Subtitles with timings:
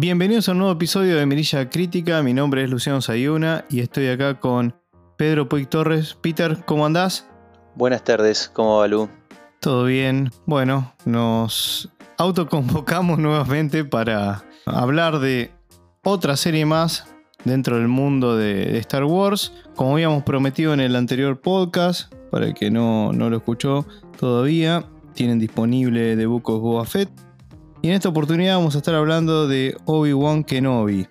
[0.00, 2.22] Bienvenidos a un nuevo episodio de Mirilla Crítica.
[2.22, 4.76] Mi nombre es Luciano Sayuna y estoy acá con
[5.16, 6.16] Pedro Puig Torres.
[6.20, 7.26] Peter, ¿cómo andás?
[7.74, 9.08] Buenas tardes, ¿cómo va Lu?
[9.58, 10.30] Todo bien.
[10.46, 15.50] Bueno, nos autoconvocamos nuevamente para hablar de
[16.04, 19.52] otra serie más dentro del mundo de, Star Wars.
[19.74, 23.84] Como habíamos prometido en el anterior podcast, para el que no, no lo escuchó
[24.16, 24.84] todavía,
[25.14, 27.27] tienen disponible The Book of Boba Fett.
[27.80, 31.06] Y en esta oportunidad vamos a estar hablando de Obi-Wan Kenobi.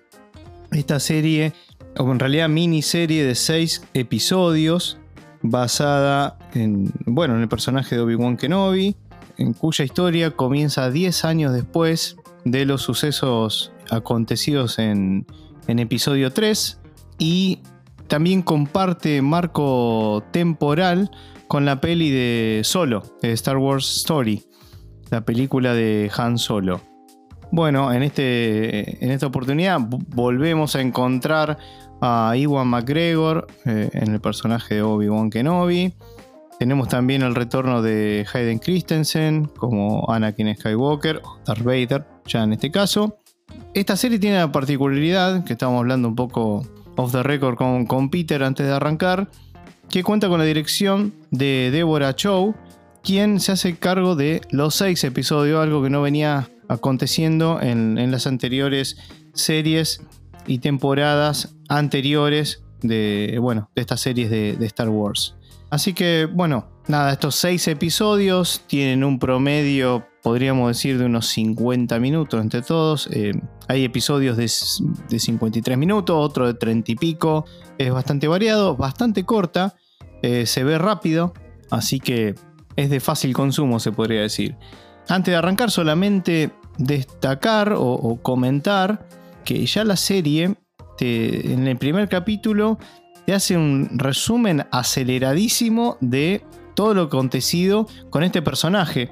[0.70, 1.54] Esta serie,
[1.96, 4.98] o en realidad miniserie de 6 episodios,
[5.40, 8.96] basada en, bueno, en el personaje de Obi-Wan Kenobi,
[9.38, 15.26] en cuya historia comienza 10 años después de los sucesos acontecidos en,
[15.68, 16.80] en episodio 3
[17.18, 17.60] y
[18.08, 21.10] también comparte marco temporal
[21.46, 24.44] con la peli de Solo, Star Wars Story,
[25.10, 26.80] la película de Han Solo.
[27.50, 31.58] Bueno, en, este, en esta oportunidad volvemos a encontrar
[32.00, 35.94] a Iwan McGregor eh, en el personaje de Obi-Wan Kenobi.
[36.58, 42.52] Tenemos también el retorno de Hayden Christensen como Anakin Skywalker o Darth Vader, ya en
[42.52, 43.18] este caso.
[43.74, 48.10] Esta serie tiene la particularidad, que estábamos hablando un poco off the record con, con
[48.10, 49.30] Peter antes de arrancar,
[49.88, 52.54] que cuenta con la dirección de Deborah Chow,
[53.02, 58.26] quien se hace cargo de los seis episodios, algo que no venía aconteciendo en, las
[58.26, 58.96] anteriores
[59.34, 60.02] series
[60.46, 65.34] y temporadas anteriores de, bueno, de estas series de, de Star Wars.
[65.70, 71.98] Así que, bueno, nada, estos seis episodios tienen un promedio, podríamos decir, de unos 50
[72.00, 73.08] minutos entre todos.
[73.12, 73.32] Eh,
[73.68, 77.44] hay episodios de, 53 minutos, otro de 30 y pico.
[77.76, 79.76] Es bastante variado, bastante corta,
[80.22, 81.34] eh, se ve rápido,
[81.70, 82.34] así que
[82.78, 84.54] es de fácil consumo, se podría decir.
[85.08, 89.04] Antes de arrancar, solamente destacar o, comentar
[89.44, 90.54] que ya la serie,
[91.00, 92.78] en el primer capítulo,
[93.26, 96.44] te hace un resumen aceleradísimo de
[96.76, 99.10] todo lo acontecido con este personaje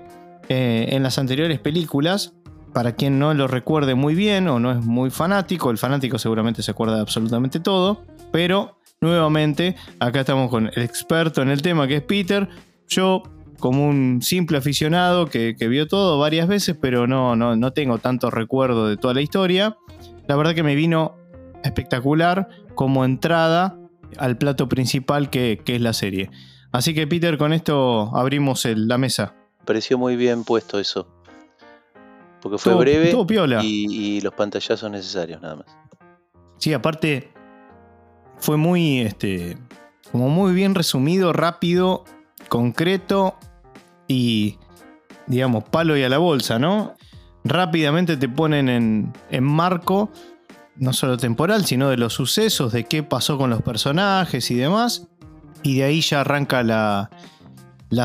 [0.48, 2.34] eh, en las anteriores películas.
[2.72, 6.62] Para quien no lo recuerde muy bien o no es muy fanático, el fanático seguramente
[6.62, 11.88] se acuerda de absolutamente todo, pero nuevamente acá estamos con el experto en el tema
[11.88, 12.48] que es Peter.
[12.86, 13.24] Yo
[13.58, 18.30] como un simple aficionado que, vio todo varias veces, pero no, no, no tengo tanto
[18.30, 19.76] recuerdo de toda la historia.
[20.26, 21.16] La verdad que me vino
[21.62, 23.78] espectacular como entrada
[24.18, 26.30] al plato principal que, es la serie.
[26.72, 29.34] Así que Peter, con esto abrimos la mesa.
[29.64, 31.08] Pareció muy bien puesto eso.
[32.40, 33.12] Porque fue breve
[33.62, 35.66] Y, los pantallazos necesarios nada más.
[36.58, 37.32] Sí, aparte
[38.38, 39.58] fue muy, este,
[40.12, 42.04] como muy bien resumido, rápido,
[42.48, 43.36] concreto
[44.08, 44.58] y,
[45.26, 46.94] digamos, palo y a la bolsa, ¿no?
[47.44, 50.10] Rápidamente te ponen en, en marco
[50.78, 55.08] no solo temporal, sino de los sucesos, de qué pasó con los personajes y demás.
[55.62, 57.10] Y de ahí ya arranca la,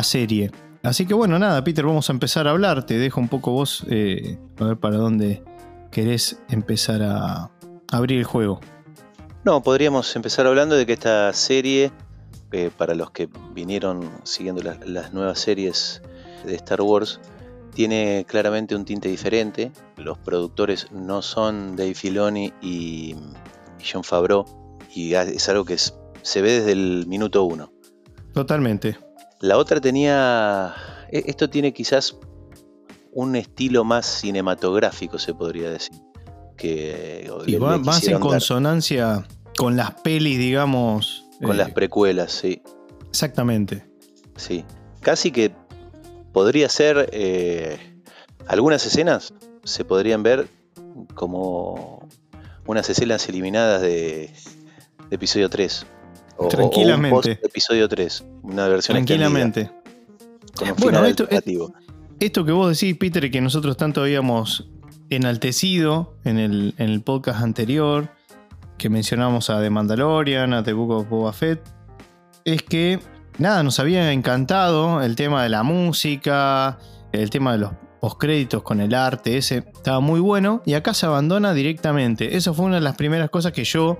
[0.03, 0.51] serie.
[0.83, 2.85] Así que bueno, nada, Peter, vamos a empezar a hablar.
[2.85, 5.43] Te dejo un poco vos eh, a ver para dónde
[5.91, 7.51] querés empezar a
[7.91, 8.61] abrir el juego.
[9.43, 11.91] No, podríamos empezar hablando de que esta serie,
[12.51, 16.01] eh, para los que vinieron siguiendo las nuevas series
[16.45, 17.19] de Star Wars,
[17.73, 19.71] tiene claramente un tinte diferente.
[19.97, 23.15] Los productores no son Dave Filoni y,
[23.91, 24.45] John Favreau.
[24.93, 27.71] Y es algo que se ve desde el minuto uno.
[28.33, 28.97] Totalmente.
[29.39, 30.75] La otra tenía.
[31.09, 32.17] E, esto tiene quizás
[33.13, 35.97] un estilo más cinematográfico, se podría decir.
[36.57, 39.25] Que y más en consonancia
[39.57, 41.20] con las pelis, digamos.
[41.41, 42.61] Con las eh, precuelas, sí.
[43.09, 43.85] Exactamente.
[44.35, 44.63] Sí.
[45.01, 45.51] Casi que
[46.31, 47.77] podría ser, eh,
[48.47, 49.33] algunas escenas
[49.63, 50.47] se podrían ver
[51.13, 52.07] como
[52.65, 54.29] unas escenas eliminadas de,
[55.09, 55.85] episodio 3.
[56.37, 57.39] O, Tranquilamente.
[57.43, 59.71] episodio 3, una versión Tranquilamente.
[60.77, 61.27] bueno, esto,
[62.19, 64.69] esto, que vos decís, Peter, que nosotros tanto habíamos
[65.09, 68.09] enaltecido en el, en el podcast anterior,
[68.81, 71.61] que mencionamos a The Mandalorian, a The Book of Boba Fett,
[72.45, 72.99] es que
[73.37, 76.79] nada, nos había encantado el tema de la música,
[77.11, 81.05] el tema de los postcréditos con el arte, ese estaba muy bueno y acá se
[81.05, 82.35] abandona directamente.
[82.35, 83.99] Eso fue una de las primeras cosas que yo,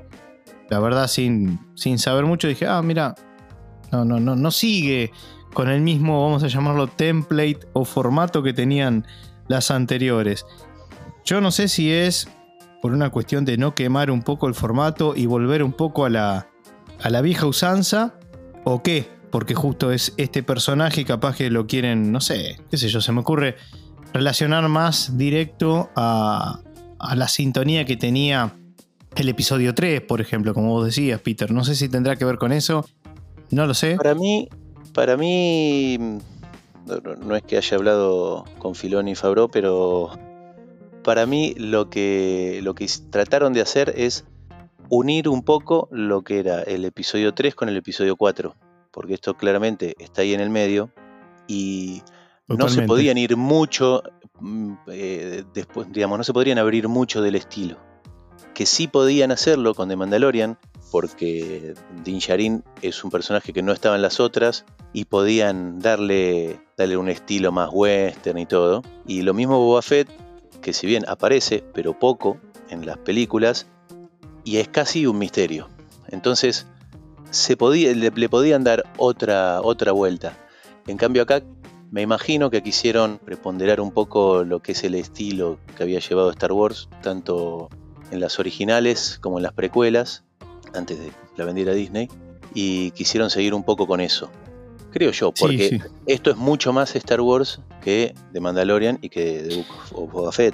[0.72, 3.14] la verdad, sin, sin saber mucho, dije, ah, mira,
[3.92, 5.12] no, no, no, no sigue
[5.54, 9.06] con el mismo, vamos a llamarlo, template o formato que tenían
[9.48, 10.44] las anteriores.
[11.24, 12.28] Yo no sé si es
[12.82, 16.10] por una cuestión de no quemar un poco el formato y volver un poco a
[16.10, 16.48] la,
[17.02, 18.16] a la vieja usanza
[18.64, 22.90] o qué, porque justo es este personaje, capaz que lo quieren, no sé, qué sé
[22.90, 23.56] yo, se me ocurre
[24.14, 26.60] relacionar más directo a,
[27.00, 28.54] a la sintonía que tenía
[29.16, 31.52] el episodio 3, por ejemplo, como vos decías, Peter.
[31.52, 32.86] No sé si tendrá que ver con eso.
[33.50, 33.98] No lo sé.
[33.98, 34.48] Para mí,
[34.94, 35.98] para mí,
[37.26, 40.12] no, es que haya hablado con Filón y Fabro, pero
[41.04, 44.26] para mí lo que, lo que trataron de hacer es
[44.90, 48.56] unir un poco lo que era el episodio 3 con el episodio 4,
[48.92, 50.92] porque esto claramente está ahí en el medio
[51.48, 52.02] y
[52.48, 54.04] no se podían ir mucho
[54.40, 57.78] mm, eh, después, digamos, no se podrían abrir mucho del estilo.
[58.54, 60.58] Que sí podían hacerlo con The Mandalorian,
[60.92, 66.60] porque Din Djarin es un personaje que no estaba en las otras y podían darle,
[66.78, 68.84] darle un estilo más western y todo.
[69.08, 70.10] Y lo mismo Boba Fett,
[70.62, 72.38] que si bien aparece, pero poco
[72.70, 73.68] en las películas,
[74.44, 75.70] y es casi un misterio.
[76.08, 76.68] Entonces,
[77.30, 80.38] se podía, le, podían dar otra, otra vuelta.
[80.88, 81.42] En cambio acá
[81.92, 86.30] me imagino que quisieron preponderar un poco lo que es el estilo que había llevado
[86.32, 87.70] Star Wars, tanto
[88.12, 90.24] en las originales como en las precuelas,
[90.74, 92.10] antes de la vendiera Disney,
[92.54, 94.30] y quisieron seguir un poco con eso.
[94.92, 99.66] Creo yo, porque esto es mucho más Star Wars que de Mandalorian y que de
[99.92, 100.54] Boba Fett.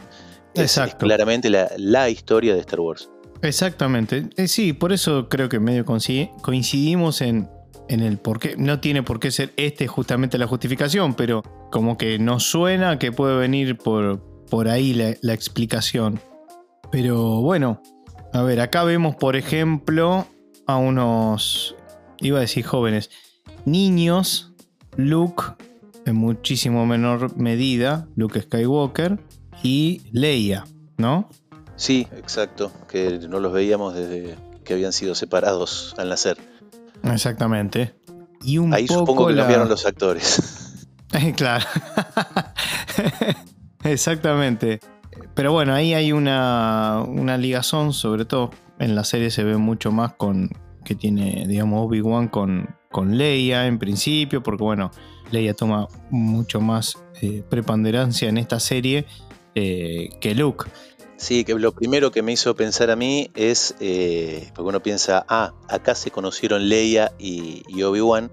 [0.54, 0.98] Exacto.
[0.98, 3.10] Es, claramente la, historia de Star Wars.
[3.42, 4.30] Exactamente.
[4.38, 7.50] Eh, sí, por eso creo que medio coincidimos en,
[7.90, 8.56] en el por qué.
[8.58, 13.12] No tiene por qué ser este justamente la justificación, pero como que nos suena que
[13.12, 16.20] puede venir por, por ahí la, explicación.
[16.92, 17.82] Pero bueno,
[18.34, 20.26] a ver, acá vemos por ejemplo
[20.66, 21.76] a unos,
[22.20, 23.10] iba a decir jóvenes,
[23.68, 24.54] niños,
[24.96, 25.44] Luke
[26.06, 29.20] en muchísimo menor medida, Luke Skywalker
[29.62, 30.66] y Leia,
[30.98, 31.30] ¿no?
[31.76, 36.38] Sí, exacto, que no los veíamos desde que habían sido separados al nacer.
[37.04, 37.94] Exactamente.
[38.42, 40.88] Y un Ahí supongo que cambiaron los actores.
[41.36, 41.66] claro.
[43.84, 44.80] Exactamente.
[45.34, 49.92] Pero bueno, ahí hay una, una ligazón, sobre todo en la serie se ve mucho
[49.92, 50.50] más con
[50.86, 54.92] que tiene, digamos, Obi-Wan con, con Leia en principio, porque bueno,
[55.32, 59.06] Leia toma mucho más eh, preponderancia en esta serie
[59.56, 60.70] eh, que Luke.
[61.18, 65.26] Sí, que lo primero que me hizo pensar a mí es, eh, porque uno piensa,
[65.28, 68.32] ah, acá se conocieron Leia y, Obi-Wan,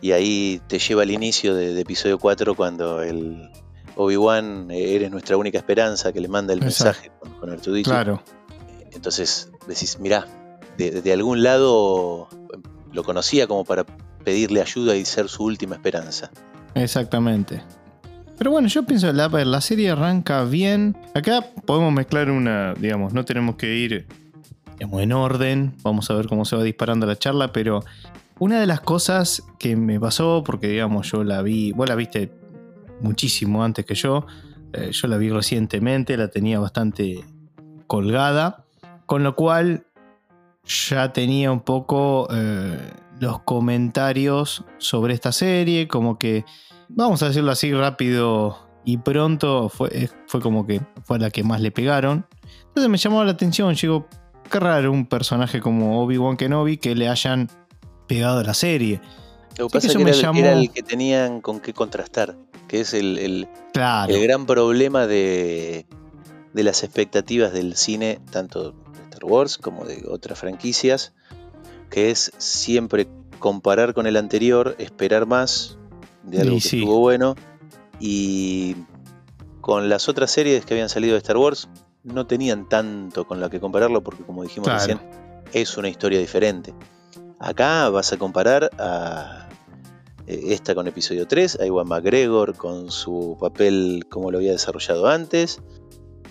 [0.00, 3.48] y ahí te lleva al inicio de, episodio 4 cuando el
[3.94, 7.82] Obi-Wan, eres nuestra única esperanza, que le manda el mensaje con, con.
[7.84, 8.20] Claro.
[8.92, 10.26] Entonces decís, mirá,
[10.76, 12.28] de, algún lado
[12.96, 13.84] lo conocía como para
[14.24, 16.30] pedirle ayuda y ser su última esperanza.
[16.74, 17.62] Exactamente.
[18.38, 20.96] Pero bueno, yo pienso, la, la serie arranca bien.
[21.14, 24.06] Acá podemos mezclar una, digamos, no tenemos que ir
[24.80, 25.74] en orden.
[25.82, 27.84] Vamos a ver cómo se va disparando la charla, pero
[28.38, 32.30] una de las cosas que me pasó, porque digamos, yo la vi, vos la viste
[33.00, 34.26] muchísimo antes que yo,
[34.72, 37.24] eh, yo la vi recientemente, la tenía bastante
[37.86, 38.64] colgada,
[39.06, 39.85] con lo cual
[40.66, 46.44] ya tenía un poco eh, los comentarios sobre esta serie, como que
[46.88, 51.60] vamos a decirlo así rápido y pronto, fue, fue como que fue la que más
[51.60, 52.26] le pegaron.
[52.68, 54.06] Entonces me llamó la atención, llegó,
[54.50, 57.48] qué raro un personaje como Obi-Wan Kenobi que le hayan
[58.06, 59.00] pegado a la serie.
[59.58, 62.36] Lo que pasa es que, era, el que tenían con qué contrastar,
[62.68, 65.86] que es el, el, el gran problema de,
[66.52, 68.74] de las expectativas del cine, tanto
[69.16, 71.12] Star Wars como de otras franquicias,
[71.90, 73.08] que es siempre
[73.38, 75.78] comparar con el anterior, esperar más,
[76.22, 77.34] de algo que estuvo bueno.
[77.98, 78.76] Y
[79.60, 81.68] con las otras series que habían salido de Star Wars,
[82.04, 85.00] no tenían tanto con la que compararlo, porque como dijimos recién,
[85.52, 86.74] es una historia diferente.
[87.38, 89.48] Acá vas a comparar a
[90.26, 95.08] eh, esta con episodio 3, a Iwan McGregor con su papel como lo había desarrollado
[95.08, 95.60] antes.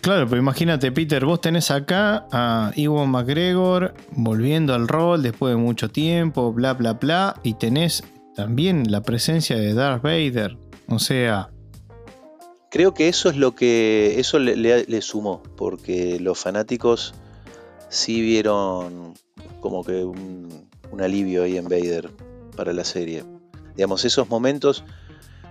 [0.06, 5.58] Claro, pero imagínate, Peter, vos tenés acá a Iwan McGregor volviendo al rol después de
[5.58, 8.04] mucho tiempo, bla, bla, bla, y tenés
[8.36, 10.60] también la presencia de Darth Vader.
[10.90, 11.50] O sea.
[12.70, 14.20] Creo que eso es lo que.
[14.20, 15.42] Eso le, sumó.
[15.58, 17.16] Porque los fanáticos
[17.90, 19.16] sí vieron
[19.60, 20.70] como que un,
[21.00, 22.12] alivio ahí en Vader
[22.56, 23.24] para la serie.
[23.76, 24.84] Digamos, esos momentos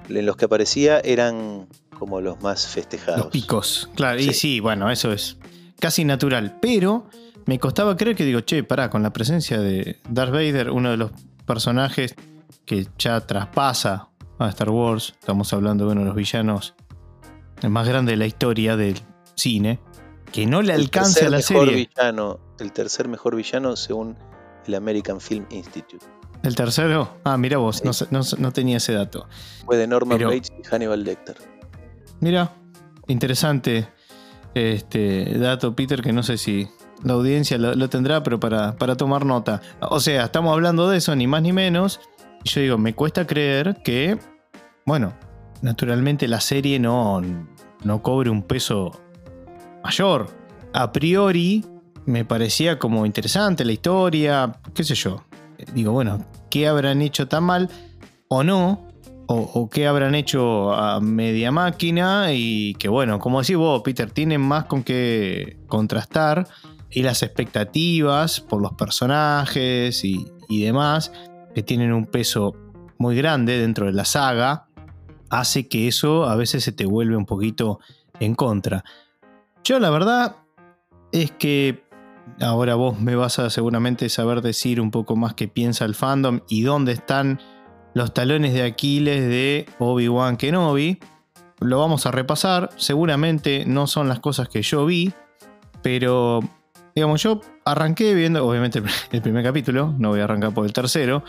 [0.09, 3.21] en los que aparecía eran como los más festejados.
[3.21, 5.37] Los picos, claro, y sí, bueno, eso es
[5.81, 6.59] casi natural.
[6.61, 7.09] Pero
[7.47, 10.97] me costaba creer que digo, che, pará, con la presencia de Darth Vader, uno de
[10.97, 11.13] los
[11.47, 12.15] personajes
[12.65, 14.09] que ya traspasa
[14.39, 15.15] a Star Wars.
[15.19, 16.75] Estamos hablando de uno de los villanos
[17.69, 19.01] más grande de la historia del
[19.35, 19.81] cine,
[20.33, 21.89] que no le alcanza a la serie.
[21.89, 24.17] Villano, el tercer mejor villano según
[24.67, 26.05] el American Film Institute.
[26.43, 27.17] ¿El tercero?
[27.25, 29.27] Ah, mira vos, no, tenía ese dato.
[29.65, 31.37] Fue de Norman Bates y Hannibal Lecter.
[32.25, 32.53] Mira,
[33.07, 33.87] interesante.
[34.55, 36.67] este dato, Peter, que no sé si
[37.03, 39.61] la audiencia lo, tendrá, pero para, para tomar nota.
[39.83, 42.01] O sea, estamos hablando de eso, ni más ni menos.
[42.45, 44.19] Yo digo, me cuesta creer que,
[44.87, 45.13] bueno,
[45.61, 47.21] naturalmente la serie no,
[47.83, 48.99] no cobre un peso
[49.83, 50.29] mayor.
[50.73, 51.63] A priori,
[52.07, 55.23] me parecía como interesante la historia, qué sé yo.
[55.75, 57.69] Digo, bueno, ¿qué habrán hecho tan mal
[58.29, 58.84] o no?
[59.27, 64.41] O, qué habrán hecho a media máquina y que bueno, como decís vos, Peter, tienen
[64.41, 66.47] más con qué contrastar
[66.91, 71.11] y las expectativas por los personajes y, y demás,
[71.55, 72.55] que tienen un peso
[72.99, 74.67] muy grande dentro de la saga,
[75.31, 77.81] hace que eso a veces se te vuelve un poquito
[78.21, 78.85] en contra.
[79.65, 80.37] Yo la verdad
[81.13, 81.83] es que
[82.41, 86.41] ahora vos me vas a seguramente saber decir un poco más qué piensa el fandom
[86.49, 87.41] y dónde están
[87.95, 90.99] los talones de Aquiles de Obi-Wan Kenobi.
[91.61, 95.13] Lo vamos a repasar, seguramente no son las cosas que yo vi,
[95.83, 96.41] pero
[96.95, 101.25] digamos, yo arranqué viendo, obviamente, el primer capítulo, no voy a arrancar por el tercero,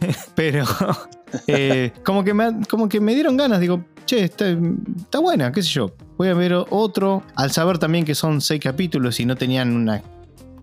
[0.34, 0.64] pero
[1.46, 5.62] eh, como, que me, como que me dieron ganas, digo, che, está, está, buena, qué
[5.62, 9.36] sé yo, voy a ver otro, al saber también que son seis capítulos y no
[9.36, 10.02] tenían una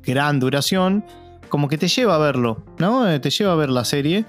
[0.03, 1.05] gran duración,
[1.49, 3.07] como que te lleva a verlo, ¿no?
[3.07, 4.25] Eh, te lleva a ver la serie.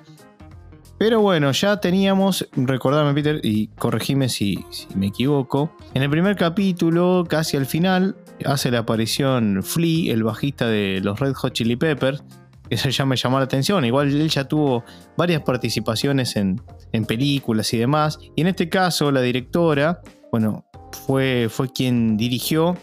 [0.99, 7.27] Pero bueno, ya teníamos, recordame Peter, y corregime si, me equivoco, en el primer capítulo,
[7.29, 12.23] casi al final, hace la aparición Flea, el bajista de los Red Hot Chili Peppers.
[12.71, 13.85] Eso ya me llamó la atención.
[13.85, 14.85] Igual él ya tuvo
[15.17, 16.61] varias participaciones en,
[17.07, 18.19] películas y demás.
[18.37, 20.65] Y en este caso, la directora, bueno,
[21.07, 22.77] fue, fue quien dirigió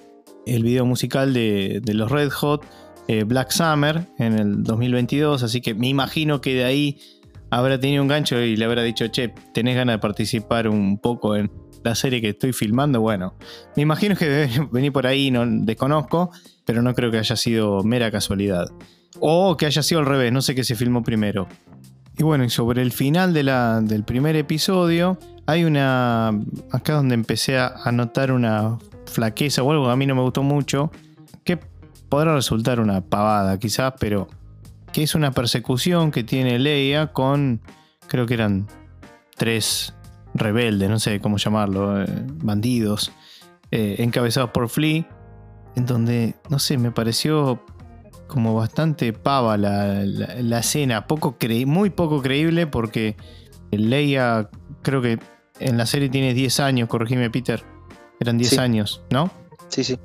[0.46, 2.65] el video musical de, de los Red Hot
[3.08, 7.00] eh, Black Summer en el 2022, así que me imagino que de ahí
[7.51, 11.36] habrá tenido un gancho y le habrá dicho, che, tenés ganas de participar un poco
[11.36, 11.51] en
[11.84, 13.01] la serie que estoy filmando.
[13.01, 13.36] Bueno,
[13.75, 16.31] me imagino que venir por ahí, no desconozco,
[16.65, 18.67] pero no creo que haya sido mera casualidad.
[19.20, 21.48] O que haya sido al revés, no sé qué se filmó primero.
[22.17, 26.29] Y bueno, sobre el final de la, del primer episodio, hay una.
[26.72, 30.43] Acá donde empecé a notar una flaqueza o algo que a mí no me gustó
[30.43, 30.91] mucho.
[31.43, 31.60] Que
[32.10, 34.27] podrá resultar una pavada quizás, pero
[34.94, 37.62] que es una persecución que tiene Leia con,
[38.08, 38.68] creo que eran
[39.36, 39.94] tres
[40.34, 42.08] rebeldes, no sé cómo llamarlo, eh,
[42.44, 43.12] bandidos,
[43.72, 45.08] eh, encabezados por Flea,
[45.76, 47.64] en donde, no sé, me pareció
[48.28, 53.18] como bastante pava la, escena, poco muy poco creíble porque
[53.72, 54.50] Leia
[54.82, 55.20] creo que
[55.60, 57.64] en la serie tiene 10 años, corregime Peter,
[58.20, 59.30] eran 10 años, ¿no?
[59.68, 60.00] Sí, sí.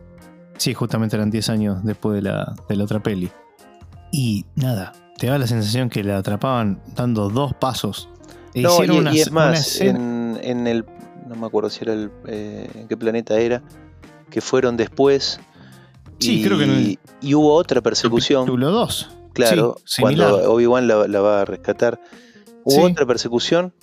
[0.59, 3.31] Sí, justamente eran 10 años después de la, de la otra peli.
[4.13, 8.09] Y nada, te da la sensación que la atrapaban dando dos pasos.
[8.55, 8.83] E no,
[9.13, 10.85] y, es más, en, el.
[11.29, 12.11] No me acuerdo si era el.
[12.27, 13.63] Eh, en qué planeta era.
[14.31, 15.41] Que fueron después.
[16.19, 18.45] Sí, creo que en Y hubo otra persecución.
[18.45, 19.11] Capítulo 2.
[19.35, 22.01] Claro, cuando Obi-Wan la, va a rescatar.
[22.65, 23.75] Hubo otra persecución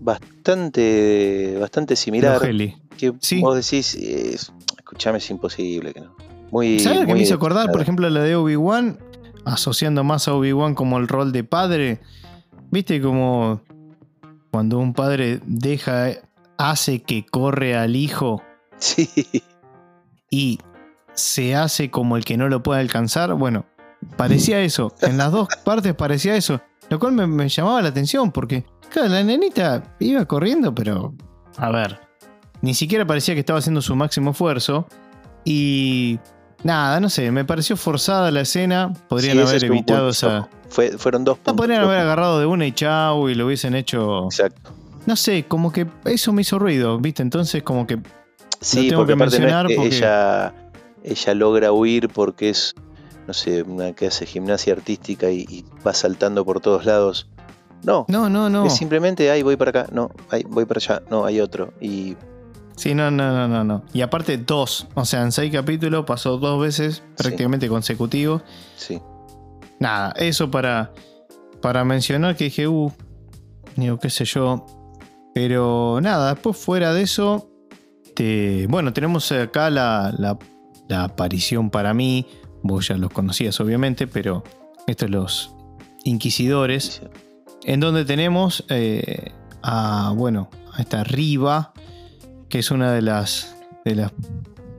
[0.00, 2.40] bastante, bastante similar.
[2.96, 3.10] Que
[3.40, 6.14] vos decís, escúchame, es imposible que no.
[6.50, 8.98] Muy, ¿Sabes que me hizo acordar, por ejemplo, la de Obi-Wan?
[9.46, 12.00] Asociando más a Obi-Wan como el rol de padre.
[12.70, 13.62] ¿Viste como
[14.50, 16.08] cuando un padre deja,
[16.58, 18.42] hace que corre al hijo?
[18.78, 19.08] Sí.
[20.30, 20.58] Y
[21.14, 23.32] se hace como el que no lo puede alcanzar.
[23.34, 23.64] Bueno,
[24.16, 24.92] parecía eso.
[25.00, 26.60] En las dos partes parecía eso.
[26.90, 31.14] Lo cual me, me llamaba la atención porque, claro, la nenita iba corriendo, pero.
[31.56, 32.00] A ver,
[32.62, 34.86] ni siquiera parecía que estaba haciendo su máximo esfuerzo.
[35.44, 36.18] Y
[36.66, 38.92] nada, no sé, me pareció forzada la escena.
[39.08, 40.48] Podrían haber evitado esa.
[40.68, 41.54] fueron dos puntos.
[41.54, 44.24] No, podrían haber agarrado de una y chau y lo hubiesen hecho.
[44.24, 44.72] Exacto.
[45.06, 47.22] No sé, como que eso me hizo ruido, ¿viste?
[47.22, 47.98] Entonces, como que.
[48.60, 49.96] Sí, tengo que mencionar porque...
[49.96, 50.52] ella,
[51.04, 52.74] ella logra huir porque es,
[53.26, 57.28] no sé, una que hace gimnasia artística y, va saltando por todos lados.
[57.84, 58.66] No, no, no, no.
[58.66, 61.72] Es simplemente, ay, voy para acá, no, ay, voy para allá, no, hay otro.
[61.80, 62.16] Y
[62.76, 63.82] Sí, no, no, no, no, no.
[63.94, 64.86] Y aparte dos.
[64.94, 68.42] O sea, en seis capítulos pasó dos veces prácticamente consecutivos.
[68.76, 69.00] Sí.
[69.80, 70.92] Nada, eso para,
[71.62, 72.92] para mencionar que dije, uh,
[73.76, 74.66] digo, qué sé yo.
[75.34, 77.50] Pero nada, después fuera de eso,
[78.14, 82.26] te, bueno, tenemos acá la, la, aparición para mí.
[82.62, 84.44] Vos ya los conocías, obviamente, pero
[84.86, 85.54] estos los
[86.04, 87.02] inquisidores.
[87.64, 91.72] En donde tenemos eh, a, bueno, a esta Riva
[92.48, 94.12] que es una de las, de las...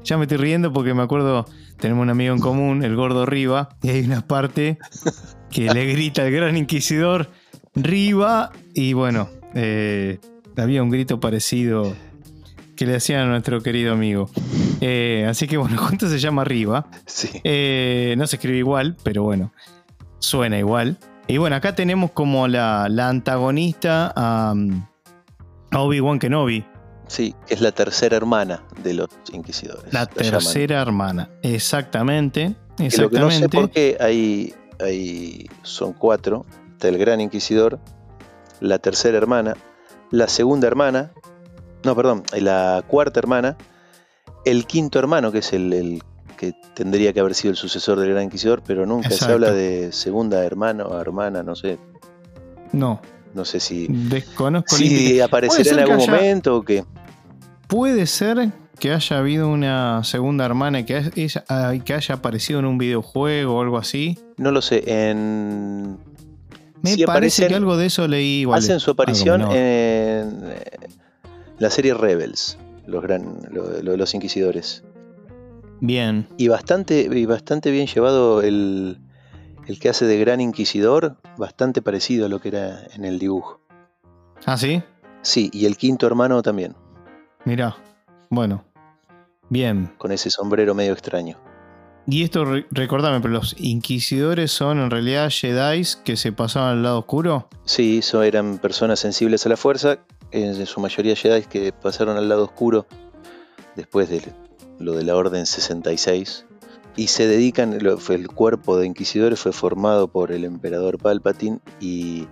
[0.04, 1.46] Ya me estoy riendo porque me acuerdo,
[1.78, 4.78] tenemos un amigo en común, el gordo Riva, y hay una parte
[5.52, 7.30] que le grita al gran inquisidor,
[7.76, 10.20] Riva, y bueno, eh,
[10.56, 11.94] había un grito parecido
[12.76, 14.30] que le hacían a nuestro querido amigo.
[14.82, 16.88] Eh, así que bueno, junto se llama Riva.
[17.06, 17.30] Sí.
[17.44, 19.52] Eh, no se escribe igual, pero bueno,
[20.20, 20.98] suena igual.
[21.28, 24.54] Y bueno, acá tenemos como la, la antagonista a,
[25.72, 26.64] a Obi-Wan Kenobi.
[27.08, 29.94] Sí, que es la tercera hermana de los inquisidores.
[29.94, 32.56] La, tercera hermana, exactamente.
[32.98, 36.46] Lo que no sé por qué hay, hay, son cuatro.
[36.74, 37.80] Está el gran inquisidor,
[38.60, 39.56] la tercera hermana,
[40.12, 41.12] la segunda hermana,
[41.84, 43.58] no, perdón, la cuarta hermana,
[44.46, 46.02] el quinto hermano, que es el,
[46.38, 49.92] que tendría que haber sido el sucesor del Gran Inquisidor, pero nunca se habla de
[49.92, 51.78] segunda hermano o hermana, no sé.
[52.72, 53.02] No.
[53.34, 53.88] No sé si.
[53.90, 54.76] Desconozco.
[54.76, 56.84] Si aparecerá en algún momento o qué.
[57.68, 61.30] Puede ser que haya habido una segunda hermana que,
[61.84, 64.18] que haya aparecido en un videojuego o algo así.
[64.38, 64.84] No lo sé.
[64.86, 65.98] En.
[66.82, 68.60] Me parece que algo de eso leí igual.
[68.60, 70.64] Hacen su aparición en eh,
[71.58, 74.84] la serie Rebels, los, gran, los inquisidores.
[75.82, 76.28] Bien.
[76.38, 79.00] Y bastante, y bastante bien llevado el,
[79.68, 83.60] el que hace de Gran Inquisidor, bastante parecido a lo que era en el dibujo.
[84.46, 84.82] ¿Ah, sí?
[85.22, 86.76] Sí, y el quinto hermano también.
[87.44, 87.76] Mira,
[88.30, 88.64] bueno.
[89.50, 89.94] Bien.
[89.98, 91.38] Con ese sombrero medio extraño.
[92.10, 97.00] Y esto, recordame, pero los inquisidores son en realidad Jedi que se pasaban al lado
[97.00, 97.50] oscuro.
[97.66, 100.00] Sí, eso eran personas sensibles a la fuerza,
[100.32, 102.88] en su mayoría Jedi que pasaron al lado oscuro
[103.76, 104.22] después de
[104.80, 106.46] lo de la Orden 66,
[106.98, 112.28] y se dedican, el cuerpo de inquisidores fue formado por el emperador Palpatine y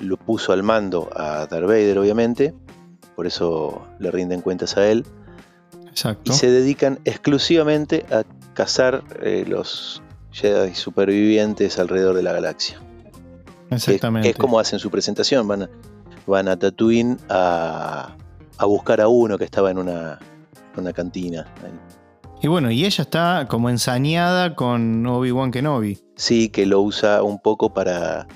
[0.00, 2.54] lo puso al mando a Darth Vader, obviamente,
[3.14, 5.06] por eso le rinden cuentas a él.
[5.88, 6.32] Exacto.
[6.32, 10.02] Y se dedican exclusivamente a cazar eh, los
[10.32, 12.80] Jedi supervivientes alrededor de la galaxia.
[13.70, 14.30] Exactamente.
[14.30, 15.70] es como hacen su presentación, van a,
[16.26, 18.16] van a Tatooine a,
[18.58, 20.18] a buscar a uno que estaba en una,
[20.76, 21.46] una cantina.
[22.44, 25.98] Y bueno, y ella está como ensañada con Obi-Wan Kenobi.
[26.14, 28.28] Sí, que lo usa un poco para,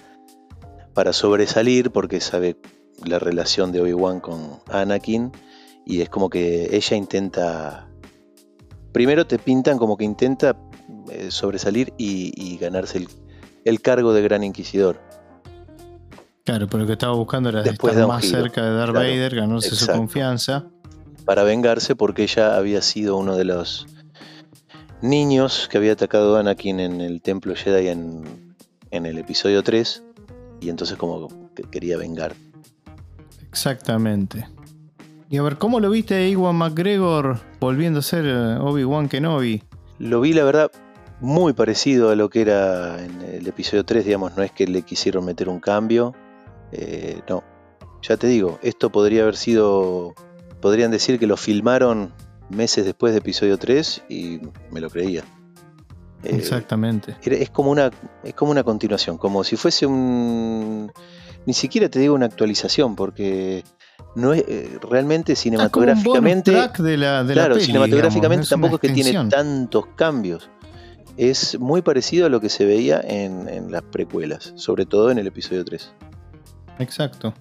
[0.95, 2.57] para sobresalir porque sabe
[3.05, 5.31] la relación de Obi-Wan con Anakin
[5.85, 7.87] y es como que ella intenta...
[8.93, 10.57] Primero te pintan como que intenta
[11.11, 13.07] eh, sobresalir y, ganarse
[13.67, 15.03] el, cargo de Gran Inquisidor.
[16.47, 19.87] Claro, pero lo que estaba buscando era estar más cerca de Darth Vader, ganarse su
[19.87, 20.65] confianza
[21.27, 23.87] para vengarse porque ella había sido uno de los
[25.03, 28.25] niños que había atacado a Anakin en el templo Jedi en,
[28.91, 30.03] el episodio 3
[30.61, 32.35] y entonces como que quería vengar.
[33.49, 34.49] Exactamente.
[35.31, 39.63] Y a ver, ¿cómo lo viste a Iwan McGregor volviendo a ser eh, Obi-Wan Kenobi?
[39.99, 40.71] Lo vi, la verdad,
[41.21, 44.83] muy parecido a lo que era en el episodio 3, digamos, no es que le
[44.83, 46.15] quisieron meter un cambio,
[46.73, 47.45] eh, no.
[48.03, 50.15] Ya te digo, esto podría haber sido
[50.61, 52.13] podrían decir que lo filmaron
[52.51, 55.25] meses después de episodio 3 y me lo creía.
[56.23, 57.17] Eh, Exactamente.
[57.23, 57.91] Es como, una,
[58.25, 60.93] es como una continuación, como si fuese un...
[61.47, 63.65] Ni siquiera te digo una actualización, porque
[64.15, 66.51] no es eh, realmente cinematográficamente...
[66.51, 70.51] de la, claro, cinematográficamente tampoco es que tiene tantos cambios.
[71.17, 75.19] Es muy parecido a lo que se veía en, en las precuelas, sobre todo en
[75.19, 75.93] el episodio 3.
[76.79, 77.35] Exacto.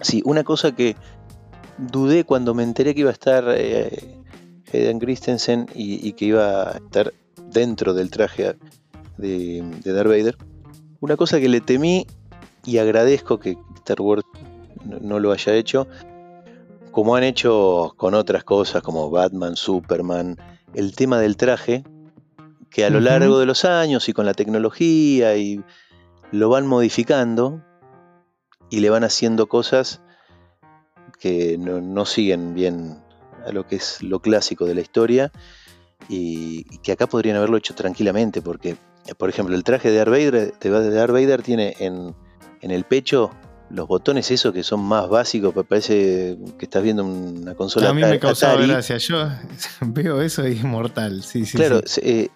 [0.00, 0.96] Sí, una cosa que
[1.78, 4.21] dudé cuando me enteré que iba a estar eh,
[4.72, 7.12] Hayden Christensen y, que iba a estar
[7.50, 8.56] dentro del traje
[9.18, 10.36] de, Darth Vader.
[11.00, 12.06] Una cosa que le temí
[12.64, 14.24] y agradezco que Star Wars
[14.84, 15.86] no, lo haya hecho,
[16.90, 20.36] como han hecho con otras cosas como Batman, Superman,
[20.74, 21.84] el tema del traje,
[22.70, 25.62] que a lo largo de los años y con la tecnología y
[26.30, 27.62] lo van modificando
[28.70, 30.00] y le van haciendo cosas
[31.18, 32.98] que no, siguen bien
[33.46, 35.32] a lo que es lo clásico de la historia
[36.08, 38.76] y, que acá podrían haberlo hecho tranquilamente porque,
[39.18, 42.14] por ejemplo, el traje de Darth Vader, de Darth Vader tiene en,
[42.60, 43.30] el pecho
[43.70, 47.88] los botones esos que son más básicos, parece que estás viendo una consola.
[47.88, 49.28] A mí me causaba gracia, yo
[49.80, 51.56] veo eso y es mortal, sí, sí.
[51.56, 52.28] Claro, eh,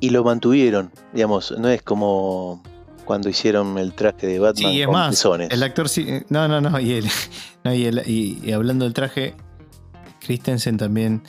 [0.00, 2.62] y lo mantuvieron, digamos, no es como
[3.10, 6.22] cuando hicieron el traje de Batman sí, es más, El actor sí.
[6.28, 6.78] No, no, no.
[6.80, 7.00] Y,
[7.64, 9.34] y, hablando del traje,
[10.20, 11.22] Christensen también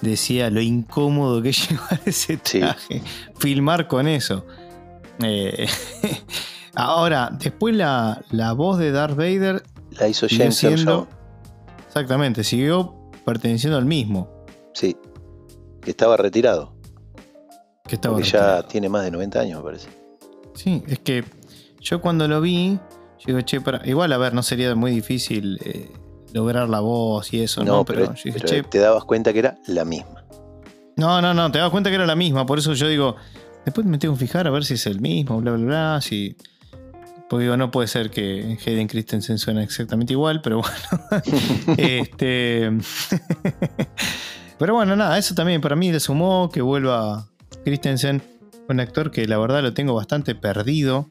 [0.00, 3.02] decía lo incómodo que es llevar ese traje.
[3.38, 4.44] Filmar con eso.
[5.22, 5.66] Eh,
[6.74, 8.22] ahora, después la,
[8.56, 9.62] voz de Darth Vader.
[9.98, 11.08] La hizo James siendo,
[11.86, 12.92] Exactamente, siguió
[13.24, 14.28] perteneciendo al mismo.
[14.72, 14.96] Sí,
[15.80, 16.74] que estaba retirado.
[17.86, 19.88] Que estaba ya tiene más de 90 años, me parece.
[20.54, 21.24] Sí, es que
[21.80, 22.80] yo cuando lo vi,
[23.20, 23.86] yo digo, che, para...
[23.86, 25.88] igual a ver, no sería muy difícil eh,
[26.34, 27.84] lograr la voz y eso, No, ¿no?
[27.84, 30.24] pero, yo dije, pero "Che, te dabas cuenta que era la misma.
[30.96, 33.16] no, no, no, te das cuenta que era la misma, por eso yo digo,
[33.64, 36.36] después me tengo que fijar a ver si es el mismo, bla, bla, bla, si...
[37.30, 41.22] Porque digo, no puede ser que Hayden Christensen suene exactamente igual, pero bueno.
[41.78, 42.70] este...
[44.58, 47.28] pero bueno, nada, eso también para mí le sumó que vuelva
[47.64, 48.22] Christensen,
[48.68, 51.08] un actor que la verdad lo tengo bastante perdido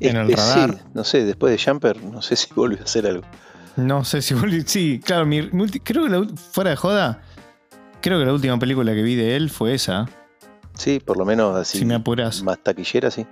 [0.00, 0.70] en el radar.
[0.74, 3.24] Sí, no sé, después de Jumper, no sé si volvió a hacer algo.
[3.76, 4.34] No sé si.
[4.66, 7.22] Sí, claro, mi, mi ulti- creo que la, fuera de joda,
[8.00, 10.08] creo que la última película que vi de él fue esa.
[10.74, 11.78] Sí, por lo menos así.
[11.78, 12.42] si me apuras.
[12.42, 13.26] más taquillera, sí.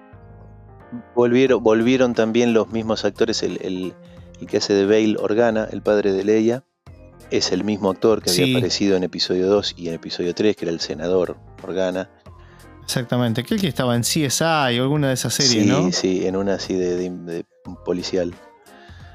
[1.14, 3.94] Volvieron, volvieron también los mismos actores, el, el-
[4.40, 6.64] el que hace de Bale Organa, el padre de Leia,
[7.30, 8.42] es el mismo actor que Sí.
[8.42, 12.10] había aparecido en episodio 2 y en episodio 3, que era el senador Organa.
[12.82, 13.40] Exactamente.
[13.42, 15.92] Aquel que estaba en CSI o alguna de esas series, sí, ¿no?
[15.92, 17.44] sí, en una así de, de- de
[17.84, 18.34] policial.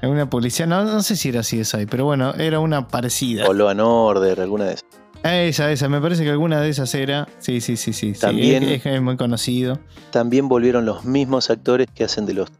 [0.02, 0.66] En una policía.
[0.66, 3.46] No, no sé si era CSI, pero bueno, era una parecida.
[3.48, 4.84] O Law and Order, alguna de esas.
[5.24, 5.88] Esa, esa.
[5.88, 7.26] Me parece que alguna de esas era.
[7.38, 8.14] Sí, sí, sí, sí.
[8.14, 9.78] sí, También- es, es muy conocido.
[10.12, 12.50] También volvieron los mismos actores que hacen de los,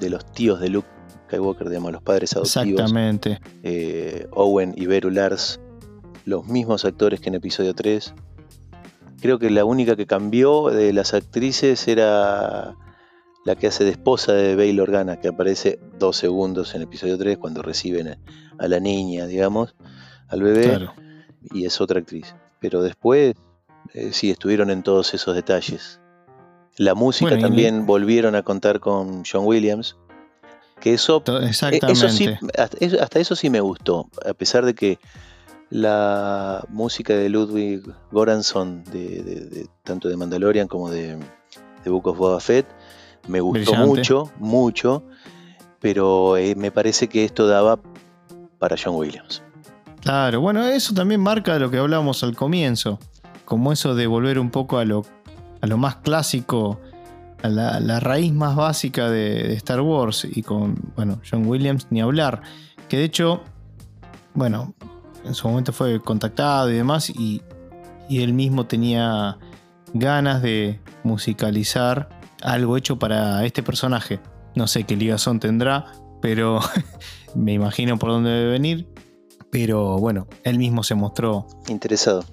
[0.00, 0.88] de los tíos de Luke
[1.26, 2.80] Skywalker, digamos, los padres adoptivos.
[2.80, 3.40] Exactamente.
[3.62, 5.60] eh, Owen y Beru Lars,
[6.24, 8.14] los mismos actores que en episodio 3.
[9.20, 12.74] Creo que la única que cambió de las actrices era
[13.44, 17.38] la que hace de esposa de Bail Organa, que aparece dos segundos en episodio 3
[17.38, 18.16] cuando reciben
[18.58, 19.74] a, la niña, digamos,
[20.28, 20.94] al bebé, Claro.
[21.52, 22.34] y es otra actriz.
[22.60, 23.34] Pero después
[23.94, 26.00] eh, sí estuvieron en todos esos detalles.
[26.76, 29.96] La música Bueno, también volvieron a contar con John Williams,
[30.80, 31.92] que eso eh, Exactamente.
[31.92, 32.28] Eso sí,
[32.98, 34.98] hasta eso, sí me gustó, a pesar de que
[35.70, 41.16] la música de Ludwig Göransson, de, de- de- tanto de Mandalorian como de,
[41.84, 42.66] de Book of Boba Fett,
[43.28, 43.86] me gustó Brillante.
[43.86, 45.02] mucho, mucho,
[45.80, 47.78] pero eh, me parece que esto daba
[48.58, 49.42] para John Williams.
[50.00, 52.98] Claro, bueno, eso también marca lo que hablábamos al comienzo,
[53.44, 55.04] como eso de volver un poco a lo,
[55.60, 56.80] a lo más clásico,
[57.42, 61.86] a la, la raíz más básica de, de Star Wars y con, bueno, John Williams
[61.90, 62.42] ni hablar,
[62.88, 63.42] que de hecho,
[64.34, 64.74] bueno,
[65.24, 67.42] en su momento fue contactado y demás y,
[68.08, 69.38] y él mismo tenía
[69.94, 72.08] ganas de musicalizar
[72.42, 74.20] algo hecho para este personaje.
[74.54, 75.86] No sé qué ligazón tendrá,
[76.20, 76.60] pero
[77.34, 78.88] me imagino por dónde debe venir.
[79.50, 82.24] Pero bueno, él mismo se mostró Interesado.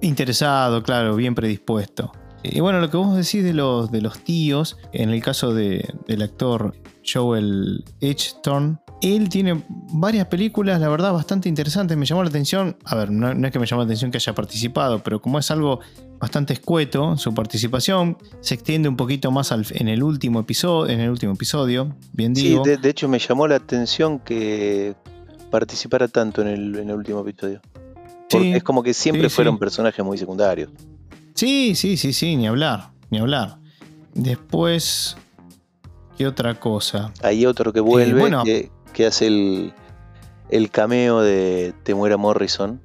[0.00, 2.12] interesado, claro, bien predispuesto.
[2.44, 5.92] Y bueno, lo que vos decís de los, de los tíos, en el caso de-
[6.08, 9.62] del actor Joel Edgerton, él tiene
[9.92, 11.96] varias películas, la verdad, bastante interesantes.
[11.96, 14.18] Me llamó la atención, a ver, no, no es que me llamó la atención que
[14.18, 15.80] haya participado, pero como es algo
[16.18, 21.00] bastante escueto, su participación se extiende un poquito más al- en, el último episodio, en
[21.00, 22.62] el último episodio, bien Sí, digo.
[22.64, 24.94] de, de hecho me llamó la atención que
[25.50, 27.60] participara tanto en el, en el último episodio.
[28.30, 29.60] Porque Sí, es como que siempre sí, fueron sí.
[29.60, 30.70] personajes muy secundarios.
[31.34, 33.58] Sí, sí, sí, sí, ni hablar, ni hablar.
[34.14, 35.16] Después,
[36.16, 37.12] ¿qué otra cosa?
[37.22, 38.44] Hay otro que vuelve, bueno.
[38.44, 39.72] que, que hace el,
[40.50, 42.80] el cameo de Temuera Morrison.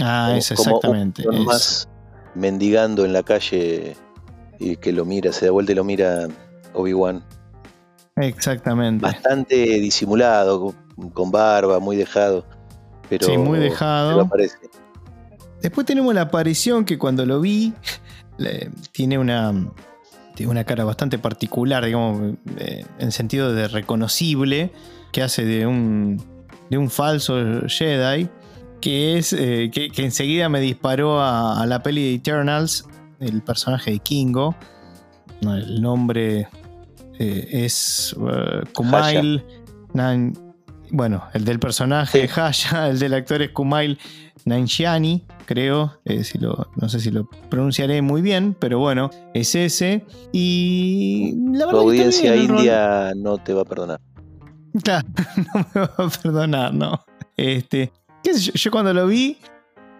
[0.00, 1.22] Ah, como- es como un exactamente.
[1.22, 1.88] peón es-
[2.34, 3.96] mendigando en la calle
[4.58, 6.28] y que lo mira, se da vuelta y lo mira
[6.74, 7.22] Obi-Wan.
[8.16, 9.02] exactamente.
[9.04, 10.74] Bastante disimulado,
[11.14, 12.46] con, barba, muy dejado.
[13.08, 14.20] Pero, Sí, muy pero dejado.
[14.22, 14.56] aparece.
[15.60, 17.72] Después tenemos la aparición que cuando lo vi
[18.92, 19.52] tiene una,
[20.34, 24.72] tiene una cara bastante particular, digamos, eh, en sentido de reconocible,
[25.12, 26.20] que hace de un,
[26.70, 27.34] de un falso
[27.68, 28.28] Jedi,
[28.80, 32.86] que es eh, que, que enseguida me disparó a, a la peli de Eternals,
[33.20, 34.56] el personaje de Kingo.
[35.42, 36.48] El nombre
[37.18, 39.44] eh, es eh, Kumail.
[39.94, 40.36] Nan-
[40.90, 42.40] bueno, el del personaje Sí.
[42.40, 43.98] Haya, el del actor es Kumail
[44.44, 46.00] Nanjiani, creo.
[46.04, 50.04] eh, si lo, no sé si lo pronunciaré muy bien, pero bueno, es ese.
[50.32, 54.00] Y la Tu verdad está audiencia india no te va a perdonar.
[54.82, 55.06] Claro,
[55.36, 57.04] no me va a perdonar, no.
[57.36, 59.38] Este, qué sé yo, yo cuando lo vi,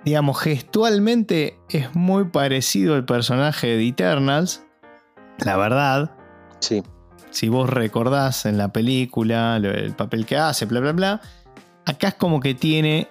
[0.04, 4.64] digamos, gestualmente es muy parecido al personaje de Eternals.
[5.38, 6.10] La verdad,
[6.60, 6.82] Sí,
[7.30, 11.20] si vos recordás en la película el papel que hace, bla, bla, bla,
[11.84, 13.08] acá es como que tiene,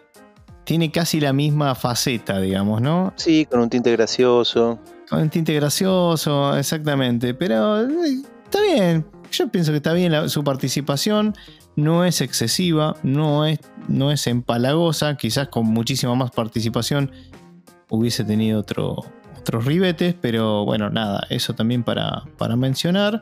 [0.64, 3.14] tiene casi la misma faceta, digamos, ¿no?
[3.18, 4.80] sí, con un tinte gracioso.
[5.10, 7.34] Con un tinte gracioso, exactamente.
[7.34, 9.06] Pero eh, está bien.
[9.32, 11.34] Yo pienso que está bien su participación.
[11.76, 15.16] No es excesiva, no es, no es empalagosa.
[15.16, 17.12] Quizás con muchísima más participación
[17.90, 18.98] hubiese tenido otro,
[19.40, 20.16] otros ribetes.
[20.20, 23.22] Pero bueno, nada, eso también para, para mencionar.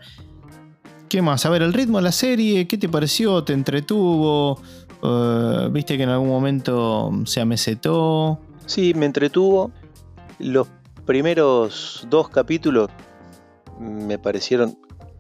[1.10, 1.46] ¿Qué más?
[1.46, 3.44] A ver, el ritmo de la serie, ¿qué te pareció?
[3.44, 4.62] ¿Te entretuvo?
[5.02, 8.40] Eh, ¿Viste que en algún momento se amesetó?
[8.66, 9.72] Sí, me entretuvo.
[10.38, 10.68] Los
[11.06, 12.90] primeros dos capítulos
[13.80, 14.78] me parecieron,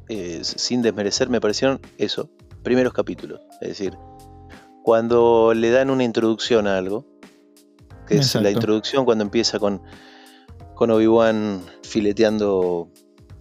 [0.09, 2.29] eh, sin desmerecer, me parecieron eso,
[2.63, 3.41] primeros capítulos.
[3.61, 3.97] Es decir,
[4.83, 7.05] cuando le dan una introducción a algo,
[8.07, 9.81] que es la introducción cuando empieza con,
[10.73, 12.91] con Obi-Wan fileteando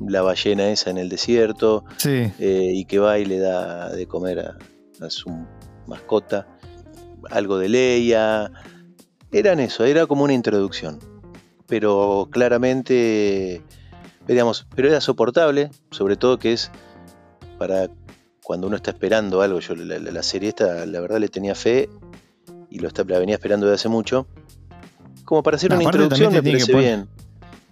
[0.00, 4.40] la ballena esa en el desierto eh, y que va y le da de comer
[4.40, 5.30] a, su
[5.86, 6.46] mascota
[7.30, 8.52] algo de Leia.
[9.32, 10.98] Eran eso, era como una introducción.
[11.66, 13.62] Pero claramente,
[14.74, 16.70] pero era soportable, sobre todo que es
[17.58, 17.88] para
[18.42, 19.60] cuando uno está esperando algo.
[19.60, 21.88] Yo la, serie esta, la verdad, le tenía fe
[22.70, 24.26] y lo está, la venía esperando desde hace mucho.
[25.24, 27.08] Como para hacer una introducción me parece bien.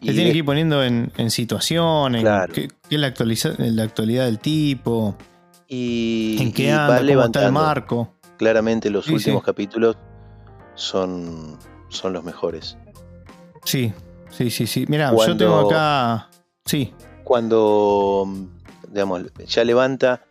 [0.01, 3.07] Te tiene que ir poniendo en, situación, en qué, es la,
[3.83, 5.17] actualidad del tipo,
[5.67, 8.13] y, en qué anda, cómo está el marco.
[8.37, 9.97] Claramente los últimos capítulos
[10.75, 12.77] son, son los mejores.
[13.65, 13.93] Sí,
[14.31, 14.85] sí, sí, sí.
[14.89, 16.29] Mira, yo tengo acá.
[16.67, 16.93] Sí.
[17.25, 18.29] Cuando,
[18.89, 20.23] digamos, ya levanta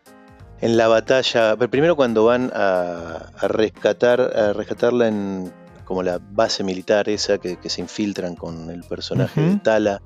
[0.61, 1.57] en la batalla.
[1.57, 5.51] Primero cuando van a, a rescatar, a rescatarla en
[5.85, 10.01] como la base militar esa que, se infiltran con el personaje de Tala,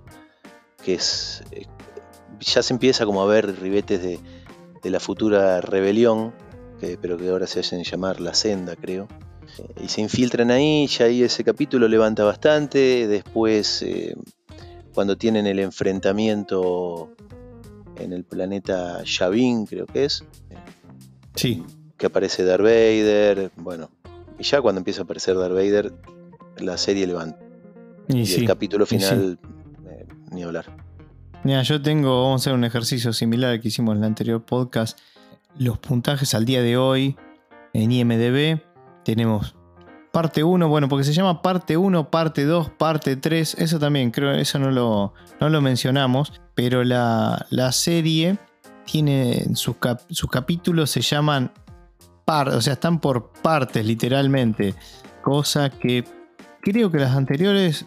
[0.84, 1.42] que es...
[1.52, 1.65] Eh,
[2.39, 4.20] ya se empieza como a ver ribetes de,
[4.89, 6.34] la futura rebelión,
[6.80, 9.08] que, pero que ahora se hacen llamar La Senda, creo.
[9.58, 14.15] Eh, y se infiltran ahí, ya ahí ese capítulo levanta bastante, después eh,
[14.99, 17.15] cuando tienen el enfrentamiento
[17.95, 20.25] en el planeta Yavin, creo que es.
[21.35, 21.63] Sí.
[21.95, 23.91] Que aparece Darth Vader, bueno,
[24.38, 25.93] y ya cuando empieza a aparecer Darth Vader,
[26.57, 27.39] la serie levanta.
[28.09, 29.39] Y, el capítulo final,
[29.88, 30.65] eh, ni hablar.
[31.45, 34.43] Mira, yo tengo, vamos a hacer un ejercicio similar al que hicimos en el anterior
[34.43, 34.99] podcast.
[35.57, 37.15] Los puntajes al día de hoy
[37.71, 38.59] en IMDB
[39.05, 39.55] tenemos
[40.12, 43.56] parte 1, bueno, porque se llama parte 1, parte 2, parte 3.
[43.60, 46.34] Eso también, creo, eso no lo, no lo mencionamos.
[46.56, 48.38] Pero la, serie
[48.86, 49.76] tiene sus,
[50.10, 51.52] sus capítulos se llaman
[52.30, 54.76] o sea, están por partes literalmente,
[55.24, 56.04] cosa que
[56.62, 57.86] creo que las anteriores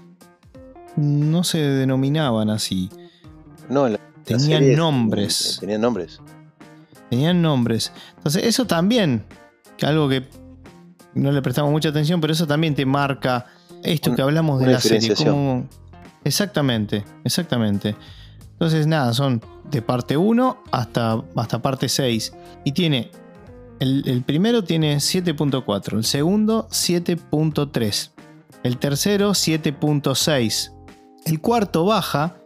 [0.97, 2.91] no se denominaban así.
[3.69, 3.87] No,
[4.25, 5.59] tenían nombres.
[5.61, 6.21] Tenían nombres.
[7.09, 7.93] Tenían nombres.
[8.17, 9.25] Entonces, eso también,
[9.83, 10.27] algo que
[11.14, 13.46] no le prestamos mucha atención, pero eso también te marca
[13.83, 15.14] esto que hablamos de la serie.
[16.25, 17.96] Exactamente, exactamente.
[18.53, 22.33] Entonces, nada, son de parte 1 hasta, hasta parte 6.
[22.64, 23.11] Y tiene
[23.83, 28.11] el, primero tiene 7.4, el segundo 7.3,
[28.62, 30.72] el tercero 7.6,
[31.25, 32.37] el cuarto baja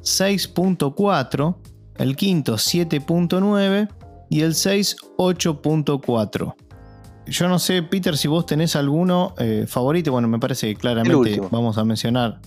[0.00, 1.56] 6.4,
[1.96, 3.88] el quinto 7.9
[4.30, 6.54] y el 6 8.4.
[7.28, 10.12] Yo no sé, Peter, si vos tenés alguno eh, favorito.
[10.12, 12.40] Bueno, me parece que claramente vamos a mencionar.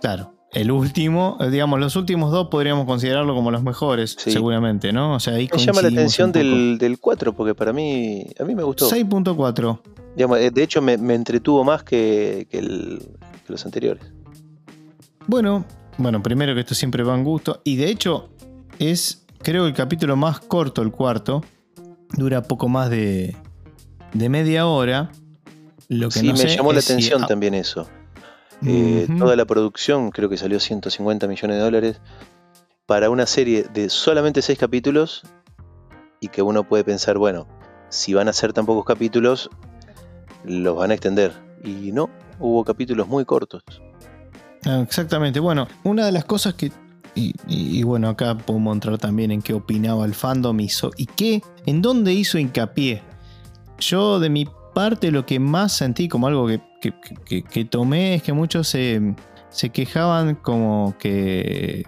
[0.00, 5.14] Claro, el último, eh, digamos, los últimos dos podríamos considerarlo como los mejores, seguramente, ¿no?
[5.14, 8.54] O sea, ahí me llama la atención del, del, 4, porque para mí, a mí
[8.54, 8.88] me gustó.
[8.88, 9.80] 6.4.
[10.16, 12.46] Eh, de hecho, me, entretuvo más que,
[13.48, 14.04] los anteriores.
[15.26, 15.64] Bueno,
[15.98, 17.60] bueno, primero que esto siempre va en gusto.
[17.64, 18.30] Y de hecho,
[18.78, 21.42] es, creo, el capítulo más corto, el cuarto.
[22.16, 23.36] Dura poco más de,
[24.18, 25.10] de media hora.
[25.88, 27.88] Lo que sí, me llamó la atención también eso.
[28.64, 32.00] Eh, toda la producción, creo que salió 150 millones de dólares,
[32.86, 35.22] para una serie de solamente 6 capítulos
[36.20, 37.46] y que uno puede pensar, bueno,
[37.88, 39.50] si van a ser tan pocos capítulos,
[40.44, 41.32] los van a extender.
[41.64, 43.62] Y no, hubo capítulos muy cortos.
[44.64, 46.72] Ah, exactamente, bueno, una de las cosas que...
[47.18, 51.80] Y, bueno, acá podemos entrar también en qué opinaba el fandom hizo y qué, en
[51.80, 53.02] dónde hizo hincapié.
[53.78, 58.68] Yo de mi parte lo que más sentí como algo que, tomé es que muchos
[58.68, 59.14] se,
[59.72, 61.86] quejaban como que...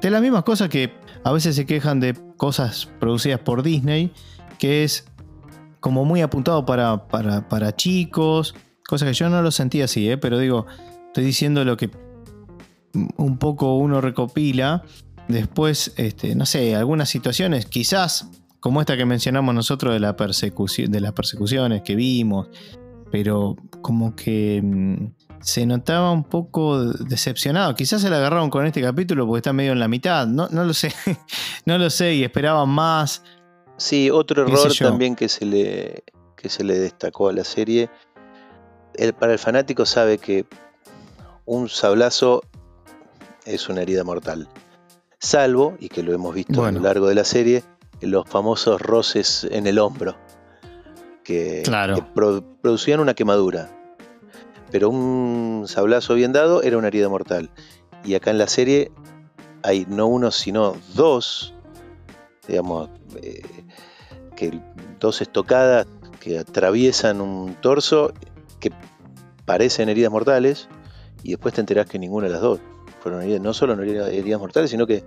[0.00, 4.12] De las mismas cosas que a veces se quejan de cosas producidas por Disney,
[4.58, 5.04] que es
[5.80, 8.54] como muy apuntado para, para, chicos,
[8.86, 10.16] cosa que yo no lo sentí así, ¿eh?
[10.16, 10.66] pero digo,
[11.08, 11.90] estoy diciendo lo que
[13.16, 14.82] un poco uno recopila.
[15.28, 20.92] Después, este, no sé, algunas situaciones, quizás como esta que mencionamos nosotros de, la persecución,
[20.92, 22.48] de las persecuciones que vimos,
[23.10, 25.06] pero como que mm,
[25.40, 27.74] se notaba un poco decepcionado.
[27.74, 30.64] Quizás se la agarraron con este capítulo porque está medio en la mitad, no, no
[30.64, 30.92] lo sé,
[31.64, 33.22] no lo sé, y esperaban más.
[33.76, 36.04] Sí, otro error también que se, le,
[36.36, 37.88] que se le destacó a la serie.
[38.94, 40.44] El, para el fanático sabe que
[41.46, 42.42] un sablazo
[43.46, 44.48] es una herida mortal.
[45.18, 47.62] Salvo, y que lo hemos visto a lo largo de la serie,
[48.00, 50.16] los famosos roces en el hombro.
[51.24, 51.94] que, Claro.
[51.96, 53.70] que pro- producían una quemadura.
[54.72, 57.50] Pero un sablazo bien dado era una herida mortal.
[58.04, 58.90] Y acá en la serie
[59.62, 61.54] hay no uno, sino dos,
[62.48, 62.88] digamos,
[63.22, 63.42] eh,
[64.34, 64.58] que
[64.98, 65.86] dos estocadas
[66.18, 68.12] que atraviesan un torso
[68.58, 68.72] que
[69.44, 70.68] parecen heridas mortales
[71.22, 72.60] y después te enterás que ninguna de las dos
[73.00, 75.04] fueron heridas, no solo heridas mortales, sino que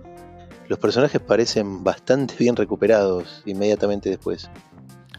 [0.68, 4.50] los personajes parecen bastante bien recuperados inmediatamente después.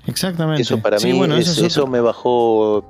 [0.08, 0.62] Exactamente.
[0.62, 2.84] Eso para Sí, mí, bueno, eso es me bajó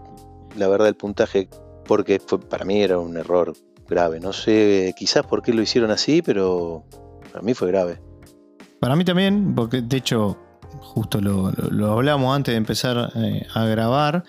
[0.58, 1.50] la verdad el puntaje
[1.86, 3.54] porque fue, para mí era un error
[3.88, 4.20] grave.
[4.20, 6.84] No sé quizás por qué lo hicieron así, pero
[7.32, 8.02] para mí fue grave.
[8.80, 10.38] Para mí también, porque de hecho,
[10.80, 14.24] justo lo, lo- lo hablamos antes de empezar eh, a grabar,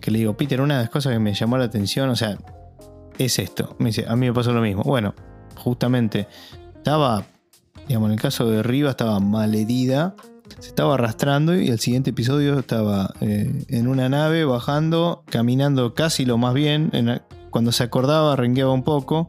[0.00, 2.36] que le digo, Peter, una de las cosas que me llamó la atención, o sea,
[3.18, 3.76] es esto.
[3.78, 4.82] Me dice, a mí me pasó lo mismo.
[4.82, 5.14] Bueno,
[5.56, 6.26] justamente,
[6.76, 7.24] estaba,
[7.88, 10.14] digamos, en el caso de Riva, estaba mal herida,
[10.58, 16.24] se estaba arrastrando y el siguiente episodio estaba eh, en una nave, bajando, caminando casi
[16.24, 17.20] lo más bien, en
[17.50, 19.28] cuando se acordaba, rengueaba un poco.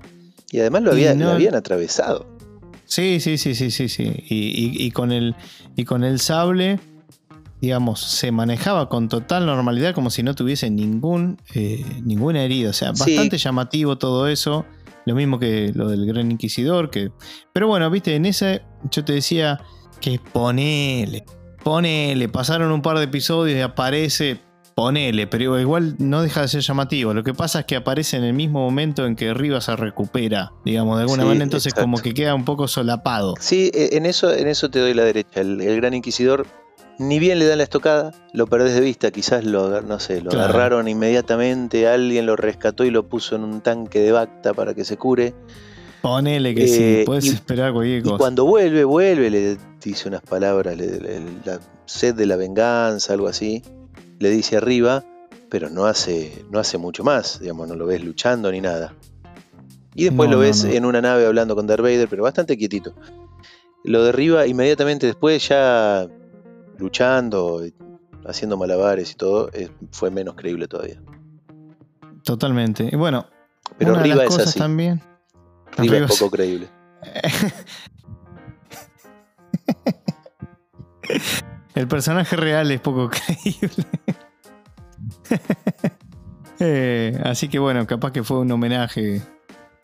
[0.52, 2.26] Y además lo, había, no- lo habían atravesado.
[2.86, 4.04] Sí, sí, sí, sí, sí, sí.
[4.30, 5.36] Y, y- y con el,
[5.76, 6.80] y con el sable,
[7.60, 12.70] digamos, se manejaba con total normalidad como si no tuviese ningún, eh, ninguna herida.
[12.70, 13.16] O sea, Sí.
[13.16, 14.66] bastante llamativo todo eso.
[15.08, 16.90] Lo mismo que lo del Gran Inquisidor.
[16.92, 17.12] Que...
[17.54, 19.60] Pero bueno, viste, en ese yo te decía
[20.02, 21.24] que ponele,
[21.64, 22.30] ponele.
[22.30, 24.40] Pasaron un par de episodios y aparece,
[24.76, 25.26] ponele.
[25.28, 27.14] Pero igual no deja de ser llamativo.
[27.14, 30.52] Lo que pasa es que aparece en el mismo momento en que Rivas se recupera,
[30.66, 31.44] digamos, de alguna Sí, manera.
[31.46, 31.84] Entonces exacto.
[31.86, 33.34] como que queda un poco solapado.
[33.40, 35.40] Sí, e- en eso, en eso te doy la derecha.
[35.42, 36.46] El, el gran inquisidor,
[37.00, 39.12] ni bien le dan la estocada, lo perdés de vista.
[39.12, 40.46] Quizás lo, no sé, lo Claro.
[40.50, 44.84] agarraron inmediatamente, alguien lo rescató y lo puso en un tanque de Bacta para que
[44.86, 45.34] se cure.
[46.02, 48.18] Ponele que Eh, sí, puedes y- esperar cualquier Y cosa.
[48.18, 53.28] cuando vuelve, vuelve, le dice unas palabras, le- le- la sed de la venganza, algo
[53.28, 53.62] así.
[54.20, 55.04] Le dice arriba,
[55.50, 58.94] pero no hace, no hace mucho más, digamos, no lo ves luchando ni nada.
[59.96, 60.72] Y después No, lo no, ves no.
[60.72, 62.94] en una nave hablando con Darth Vader, pero bastante quietito.
[63.84, 66.08] Lo derriba inmediatamente después, ya
[66.78, 67.62] luchando,
[68.26, 69.50] haciendo malabares y todo,
[69.92, 71.02] fue menos creíble todavía.
[72.24, 72.90] Totalmente.
[72.92, 73.26] Y bueno,
[73.78, 74.60] Pero una de Riva es así.
[74.60, 75.02] también.
[75.78, 76.68] Riva es- poco creíble.
[81.76, 83.10] El personaje real es poco
[83.44, 83.86] creíble.
[86.60, 89.22] Eh, así que bueno, capaz que fue un homenaje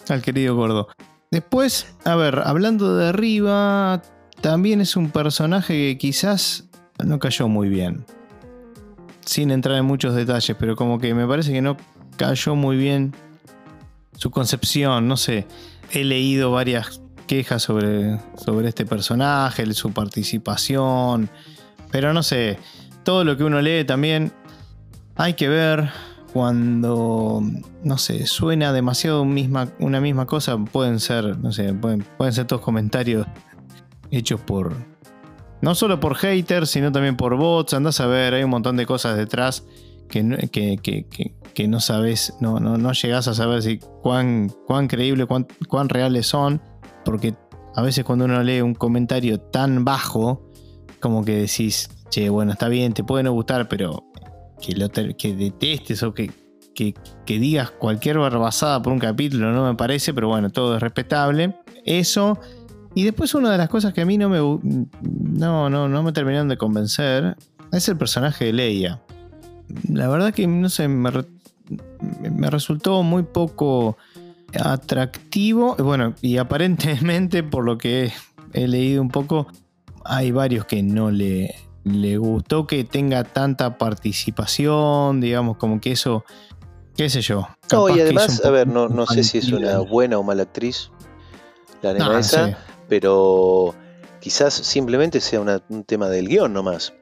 [0.10, 0.88] al querido gordo.
[1.30, 4.02] Después, a ver, hablando de arriba,
[4.42, 6.64] también es un personaje que quizás
[7.04, 8.06] no cayó muy bien.
[9.26, 11.78] Sin entrar en muchos detalles, pero como que me parece que no
[12.18, 13.14] cayó muy bien
[14.18, 15.48] su concepción, no sé.
[15.92, 21.30] He leído varias quejas sobre, sobre este personaje, su participación,
[21.92, 22.58] pero no sé,
[23.04, 24.32] todo lo que uno lee también
[25.16, 25.90] hay que ver
[26.34, 27.44] cuando,
[27.84, 32.48] no sé, suena demasiado misma, una misma cosa, pueden ser, no sé, pueden, pueden ser
[32.48, 33.28] todos comentarios
[34.10, 34.76] hechos por,
[35.64, 38.86] no solo por haters, sino también por bots, andás a ver, hay un montón de
[38.86, 39.66] cosas detrás
[40.10, 44.88] que, que, que- que- no sabes, no, no, no llegás a saber si cuán, cuán
[44.90, 46.62] creíble, cuán, cuán reales son,
[47.06, 47.34] porque
[47.76, 50.52] a veces cuando uno lee un comentario tan bajo,
[51.00, 54.04] como que decís, che, bueno, está bien, te puede no gustar, pero
[54.62, 56.30] que, lo que detestes o que,
[56.76, 56.94] que,
[57.26, 61.56] que digas cualquier barbasada por un capítulo no me parece, pero bueno, todo es respetable.
[61.86, 62.40] Eso.
[62.96, 64.38] Y después una de las cosas que a mí no me,
[65.02, 67.36] no, no, no me terminaron de convencer
[67.72, 69.02] es el personaje de Leia.
[69.90, 71.26] La verdad que, no sé, me, re-
[72.32, 73.98] me resultó muy poco
[74.62, 75.76] atractivo.
[75.78, 78.12] Bueno, y aparentemente, por lo que
[78.54, 79.48] he, leído un poco,
[80.06, 86.26] hay varios que no le, le gustó que tenga tanta participación, digamos, como que eso,
[86.96, 87.48] qué sé yo.
[87.72, 90.92] No, y además, a ver, no, no sé si es una buena o mala actriz,
[91.82, 92.58] la nena No, no esa, sé.
[92.88, 93.74] Pero
[94.20, 96.94] quizás simplemente sea una- un tema del guion nomás.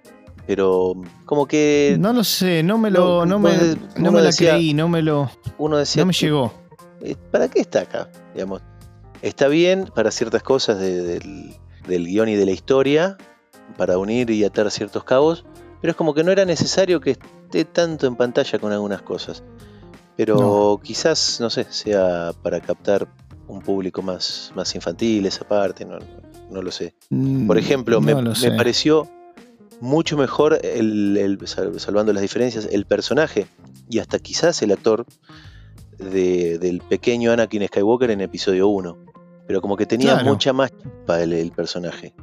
[0.48, 3.52] Pero como que No lo sé, no me lo, No, no, me,
[3.98, 6.52] no me la decía- creí, no me lo, uno decía, no me llegó.
[7.02, 8.10] eh, ¿para qué está acá?
[8.34, 8.62] Digamos,
[9.22, 11.56] está bien para ciertas cosas de- del,
[11.88, 13.18] del guion y de la historia,
[13.78, 15.46] para unir y atar ciertos cabos,
[15.80, 19.44] pero es como que no era necesario que esté tanto en pantalla con algunas cosas.
[20.18, 20.80] Pero No.
[20.84, 23.08] quizás, no sé, sea para captar
[23.52, 25.98] un público más, más infantil esa parte, no,
[26.50, 26.94] no lo sé.
[27.48, 29.08] Por ejemplo, me, Mm, No pareció
[29.82, 33.48] mucho mejor, el, el- sal- salvando las diferencias, el personaje
[33.90, 35.06] y hasta quizás el actor
[35.98, 38.98] de- del pequeño Anakin Skywalker en episodio 1.
[39.48, 40.30] Pero como que tenía Claro.
[40.30, 40.72] mucha más
[41.20, 42.14] el, el personaje.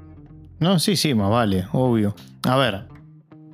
[0.61, 2.14] No, sí, sí, más vale, obvio.
[2.45, 2.87] A ver,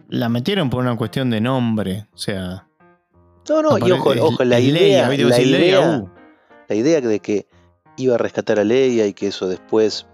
[0.08, 2.06] la metieron por una cuestión de nombre.
[2.14, 2.68] O sea.
[3.48, 6.08] No, no, y ojo, ojo la, idea, la, idea, uh.
[6.68, 7.46] la idea de que
[7.96, 10.06] iba a rescatar a Leia y que eso después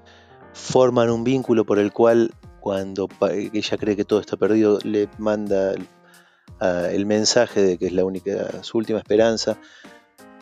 [0.53, 5.75] forman un vínculo por el cual cuando ella cree que todo está perdido le manda
[6.61, 9.57] el mensaje de que es la única, su última esperanza.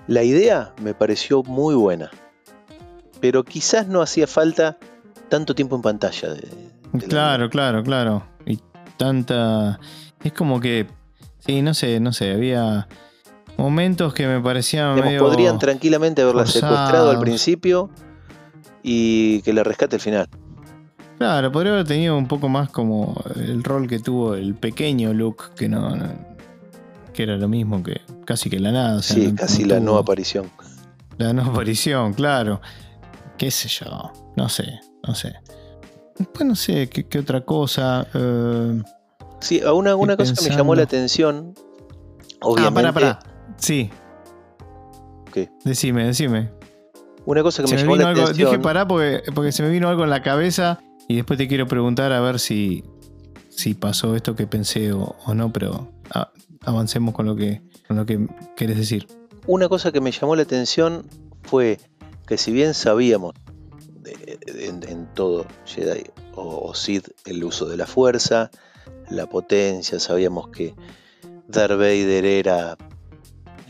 [0.06, 2.10] La idea me pareció muy buena,
[3.20, 4.78] pero quizás no hacía falta
[5.28, 6.34] tanto tiempo en pantalla.
[7.08, 8.26] claro, claro, claro.
[8.46, 8.58] Y
[8.96, 9.78] tanta...
[10.24, 10.86] Es como que...
[11.38, 12.88] Sí, no sé, no sé, había
[13.58, 17.90] momentos que me parecían medio Podrían tranquilamente haberla secuestrado al principio
[18.82, 20.28] y que la rescate al final.
[21.18, 25.46] Claro, podría haber tenido un poco más como el rol que tuvo el pequeño Luke,
[25.56, 25.92] que no,
[27.12, 29.02] que era lo mismo que casi que la nada.
[29.02, 30.48] sí, casi la no aparición.
[31.18, 32.60] La no aparición, claro.
[33.36, 35.34] Qué sé yo, no sé, no sé.
[36.16, 38.06] Después no sé qué, otra cosa.
[38.14, 38.82] Eh,
[39.40, 41.54] sí, una, una cosa que me llamó la atención,
[42.40, 42.88] obviamente.
[42.88, 43.27] Ah, para, para.
[43.58, 43.90] Sí.
[45.32, 45.50] ¿Qué?
[45.64, 46.50] Decime, decime.
[47.24, 48.50] Una cosa que me, llamó la atención.
[48.50, 51.66] Dije pará porque, porque se me vino algo en la cabeza y después te quiero
[51.66, 52.84] preguntar a ver si,
[53.50, 55.92] si pasó esto que pensé o, no, pero
[56.62, 59.06] avancemos con lo, que, con lo que querés decir.
[59.46, 61.06] Una cosa que me llamó la atención
[61.42, 61.78] fue
[62.26, 63.34] que si bien sabíamos
[64.46, 66.04] en, todo Jedi
[66.34, 68.50] o, Sith el uso de la fuerza,
[69.10, 70.74] la potencia, sabíamos que
[71.46, 72.76] Darth Vader era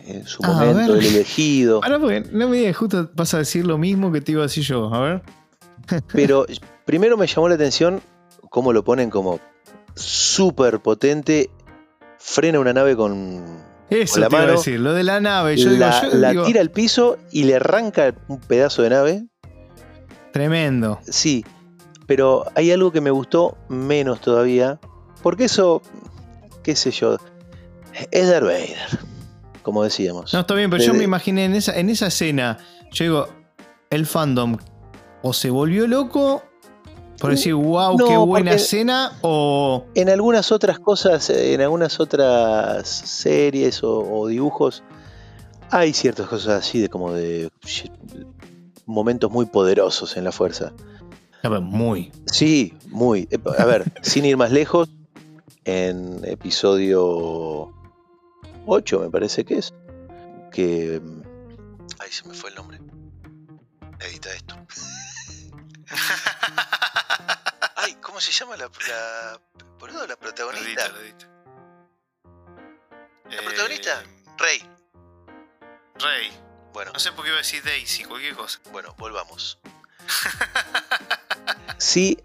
[0.09, 1.81] en su momento el elegido.
[1.85, 4.47] Ahora porque no me digas, justo vas a decir lo mismo que te iba a
[4.47, 5.23] decir yo, a ver.
[6.13, 6.47] Pero
[6.85, 8.01] primero me llamó la atención
[8.51, 9.41] cómo lo ponen como
[9.95, 11.51] súper potente,
[12.19, 14.53] frena una nave con, Eso la mano.
[14.53, 15.57] decir, lo de la nave.
[15.57, 19.27] Yo la, la tira al piso y le arranca un pedazo de nave.
[20.33, 21.01] Tremendo.
[21.03, 21.45] Sí,
[22.09, 24.81] pero hay algo que me gustó menos todavía,
[25.23, 25.83] porque eso,
[26.63, 27.19] qué sé yo,
[28.11, 28.99] es Darth Vader,
[29.69, 30.33] como decíamos.
[30.33, 32.57] No, está bien, pero yo me imaginé en esa, en esa escena,
[32.91, 33.29] yo digo,
[33.91, 34.57] el fandom
[35.21, 36.43] o se volvió loco
[37.21, 39.85] por decir, wow, qué buena escena, o.
[39.95, 44.83] En algunas otras cosas, en algunas otras series o, dibujos,
[45.69, 47.51] hay ciertas cosas así de como de
[48.87, 50.73] momentos muy poderosos en la fuerza.
[51.61, 52.11] muy.
[52.33, 53.29] Sí, muy.
[53.31, 54.89] Eh, a ver, sin ir más lejos,
[55.67, 57.75] en episodio
[58.69, 59.73] 8 me parece que es,
[60.53, 61.01] que...
[61.99, 62.79] Ay, se me fue el nombre.
[64.01, 64.55] Edita esto.
[67.77, 69.41] Ay, ¿cómo se llama la, la,
[70.07, 70.89] la protagonista?
[73.31, 74.07] La protagonista, eh,
[74.39, 74.63] Rey.
[75.99, 76.31] Rey.
[76.73, 76.93] Bueno.
[76.93, 78.61] No sé por qué iba a decir Daisy, cualquier cosa.
[78.71, 79.59] Bueno, volvamos.
[81.79, 82.19] sí,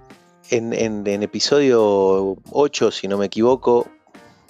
[0.49, 3.89] en, en, en, episodio 8, si no me equivoco,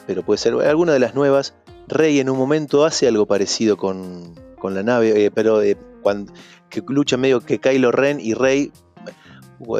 [0.06, 1.54] pero puede ser alguna de las nuevas,
[1.88, 6.34] Rey en un momento hace algo parecido con, con la nave, eh, pero eh, cuando
[6.70, 8.72] que lucha medio que Kylo Ren y Rey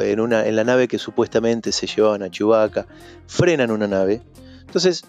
[0.00, 2.86] en, una, en la nave que supuestamente se llevaban a Chewbacca,
[3.26, 4.22] frenan una nave.
[4.60, 5.04] Entonces,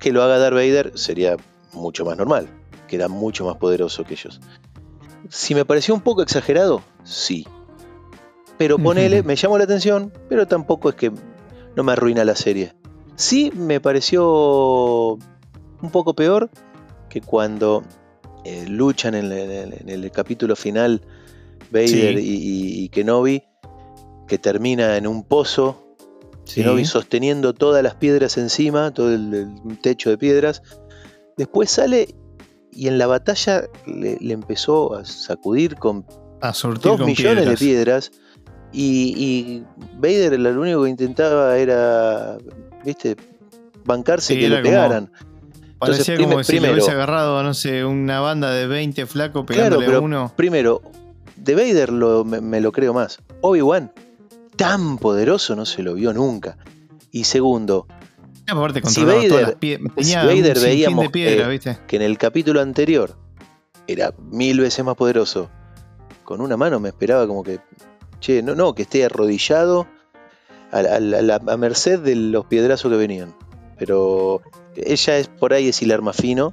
[0.00, 1.36] que lo haga Darth Vader sería
[1.72, 2.48] mucho más normal,
[2.88, 4.40] que era mucho más poderoso que ellos.
[5.28, 7.46] Si me pareció un poco exagerado, sí.
[8.56, 11.12] Pero ponele, me llamó la atención, pero tampoco es que
[11.74, 12.74] no me arruina la serie.
[13.16, 15.18] Sí me pareció
[15.82, 16.50] un poco peor
[17.08, 17.82] que cuando
[18.44, 21.00] eh, luchan en, el capítulo final
[21.70, 23.42] Vader y, y, Kenobi
[24.26, 25.96] que termina en un pozo,
[26.52, 29.48] Kenobi sosteniendo todas las piedras encima, todo el,
[29.82, 30.62] techo de piedras.
[31.36, 32.14] Después sale
[32.70, 36.06] y en la batalla le, empezó a sacudir con
[36.40, 38.12] a dos millones de piedras.
[38.72, 39.64] Y, y,
[39.98, 42.38] Vader lo único que intentaba era,
[42.84, 43.16] viste,
[43.84, 45.10] bancarse que le pegaran.
[45.84, 50.00] Parecía como si le hubiese agarrado, no sé, una banda de 20 flacos pegándole a
[50.00, 50.32] uno.
[50.36, 50.82] Primero,
[51.36, 53.18] de Vader me, lo creo más.
[53.40, 53.92] Obi-Wan
[54.56, 56.56] tan poderoso no se lo vio nunca.
[57.10, 57.86] Y segundo,
[58.84, 59.56] si Vader,
[60.60, 63.16] veíamos que en el capítulo anterior
[63.86, 65.50] era mil veces más poderoso,
[66.24, 67.60] con una mano me esperaba como que,
[68.20, 69.86] che, no, no, que esté arrodillado
[70.72, 73.34] a, merced de los piedrazos que venían.
[73.78, 74.42] Pero
[74.76, 76.52] ella es por ahí es el arma fino,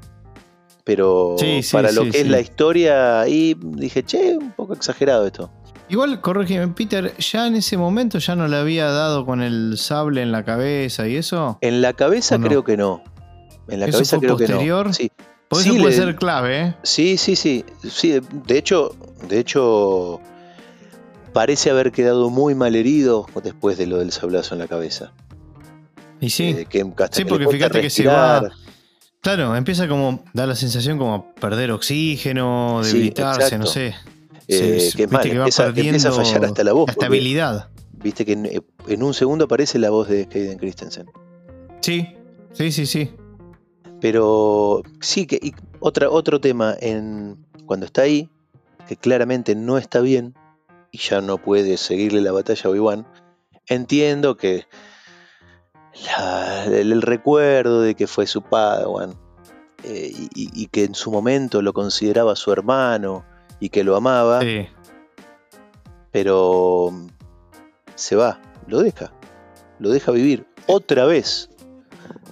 [0.84, 1.36] pero
[1.72, 5.52] para lo que es la historia, ahí dije, che, un poco exagerado esto.
[5.90, 10.22] Igual, corrígeme, Peter, ¿ya en ese momento ya no le había dado con el sable
[10.22, 11.58] en la cabeza y eso?
[11.60, 13.04] En la cabeza creo que no.
[13.68, 14.94] En la cabeza creo que no.
[14.94, 15.12] Sí.
[15.50, 16.76] Por eso puede ser clave, ¿eh?
[16.84, 17.66] Sí, sí, sí.
[17.84, 18.96] sí de hecho,
[19.28, 20.22] de hecho,
[21.34, 25.12] parece haber quedado muy mal herido después de lo del sablazo en la cabeza.
[26.22, 26.56] Y sí.
[26.58, 28.50] eh, que hasta Sí, que porque fíjate que se va.
[29.22, 30.24] Claro, empieza como.
[30.34, 33.94] Da la sensación como perder oxígeno, Sí, debilitarse, no sé.
[34.48, 36.88] Eh, Se- que es más, que va empieza, empieza a fallar hasta la voz.
[36.88, 37.70] la porque estabilidad.
[38.04, 41.06] Viste que en, en un segundo aparece la voz de Hayden Christensen.
[41.82, 42.08] Sí,
[42.54, 43.12] sí, sí, sí.
[44.00, 48.30] Pero sí, que y otra, otro tema, en, cuando está ahí,
[48.88, 50.34] que claramente no está bien
[50.92, 53.08] y ya no puede seguirle la batalla a Obi-Wan,
[53.68, 54.66] entiendo que
[56.06, 59.14] la- el, el recuerdo de que fue su Padawan
[59.84, 63.26] eh, y, que en su momento lo consideraba su hermano
[63.60, 64.68] y que lo amaba, Sí.
[66.12, 67.08] pero mm,
[67.96, 69.12] se va, lo deja,
[69.80, 71.50] lo deja vivir otra vez.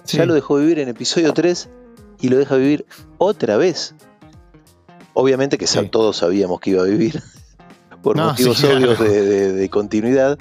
[0.04, 0.16] sí.
[0.18, 1.68] Ya lo dejó vivir en episodio 3
[2.20, 2.86] y lo deja vivir
[3.18, 3.94] otra vez.
[5.14, 5.88] Obviamente que Sí.
[5.88, 7.20] todos sabíamos que iba a vivir
[8.02, 8.78] por No, motivos sí, claro.
[8.78, 10.38] obvios de, de- de continuidad,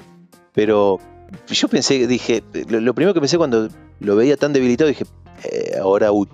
[0.54, 1.00] pero
[1.48, 3.70] yo pensé, dije, lo, lo primero que pensé cuando
[4.00, 5.06] lo veía tan debilitado, dije,
[5.44, 6.28] eh, ahora hu-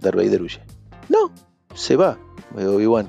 [0.00, 0.60] Darth Vader huye.
[1.08, 1.30] No,
[1.74, 2.18] se va,
[2.58, 3.08] eh, Obi-Wan.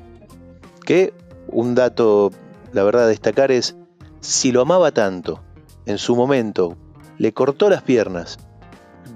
[0.86, 1.13] Que
[1.47, 2.32] un dato,
[2.74, 3.76] la verdad, a destacar es,
[4.20, 5.41] si lo amaba tanto,
[5.86, 6.78] en su momento,
[7.18, 8.38] le cortó las piernas,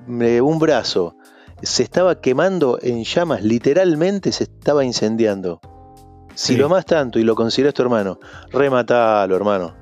[0.08, 1.16] un brazo,
[1.62, 5.60] se estaba quemando en llamas, literalmente se estaba incendiando.
[6.36, 6.60] Si Sí.
[6.60, 8.20] lo amas tanto y lo consideras tu hermano,
[8.52, 9.76] rematalo, hermano.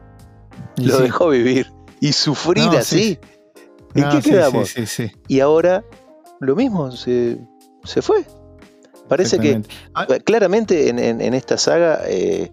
[0.77, 1.03] Y Lo sí.
[1.03, 1.67] dejó vivir
[1.99, 2.99] y sufrir No, así.
[2.99, 3.19] sí.
[3.95, 4.69] ¿En No, qué sí, quedamos?
[4.69, 5.11] Sí.
[5.27, 5.83] Y ahora
[6.39, 7.37] lo mismo, se,
[7.83, 8.25] se fue.
[9.07, 9.61] Parece que.
[9.93, 12.51] Ah, claramente en, en- en esta saga eh,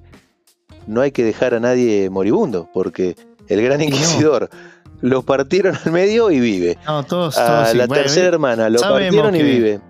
[0.86, 3.16] no hay que dejar a nadie moribundo, porque
[3.48, 3.96] el gran Y no.
[3.96, 4.48] inquisidor
[5.00, 6.78] lo partieron al medio y vive.
[6.86, 9.80] no, todos, A todos la Bueno, tercera hermana lo partieron y vive.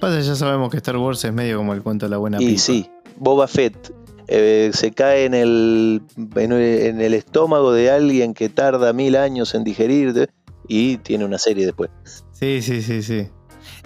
[0.00, 2.46] Pasa, ya sabemos que Star Wars es medio como el cuento de la buena Y
[2.46, 2.60] pipa.
[2.60, 3.92] sí, Boba Fett
[4.28, 6.02] eh, se cae en el,
[6.36, 10.28] en, el estómago de alguien que tarda mil años en digerir
[10.68, 11.90] y tiene una serie después.
[12.32, 13.28] Sí, sí, sí, sí.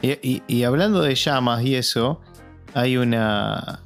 [0.03, 2.21] Y, y- y hablando de llamas y eso,
[2.75, 3.83] hay una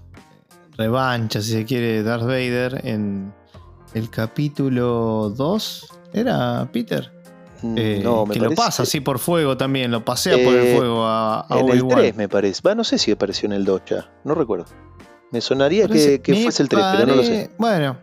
[0.79, 3.33] revancha, si se quiere, de Darth Vader en
[3.95, 5.89] el capítulo 2.
[6.13, 7.13] ¿Era Peter?
[7.77, 10.67] Eh, Mm, no, me que lo pasa así por fuego también, lo pasea por el
[10.67, 11.99] Eh, fuego a, a En el Obi-Wan.
[12.01, 12.61] 3 me parece.
[12.67, 14.67] Va, no sé si apareció en el 2 ya, no recuerdo.
[15.33, 17.51] Me sonaría que, que fuese el 3, pero no lo sé.
[17.59, 17.97] Bueno.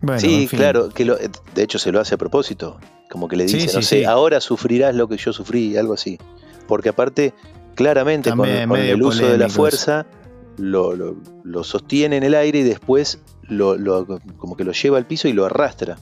[0.00, 0.58] Bueno, sí, en fin.
[0.58, 2.78] claro, que lo- de hecho se lo hace a propósito.
[3.10, 4.04] Como que le dice, sí, no sé, sí.
[4.04, 6.18] ahora sufrirás lo que yo sufrí, algo así.
[6.66, 7.32] Porque aparte,
[7.74, 10.06] claramente con, También con medio el uso de la fuerza,
[10.58, 14.06] lo, lo- lo sostiene en el aire y después lo, lo-
[14.36, 15.96] como que lo lleva al piso y lo arrastra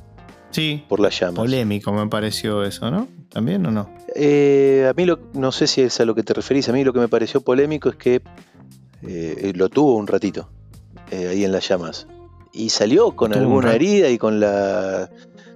[0.50, 1.36] Sí, por las llamas.
[1.36, 3.08] polémico me pareció eso, ¿no?
[3.30, 3.88] ¿También o no?
[4.14, 6.84] Eh, a mí lo, no sé si es a lo que te referís, a mí
[6.84, 8.20] lo que me pareció polémico es que
[9.02, 10.48] eh, lo tuvo un ratito
[11.10, 12.06] eh, ahí en las llamas.
[12.52, 15.08] Y salió con alguna herida y con las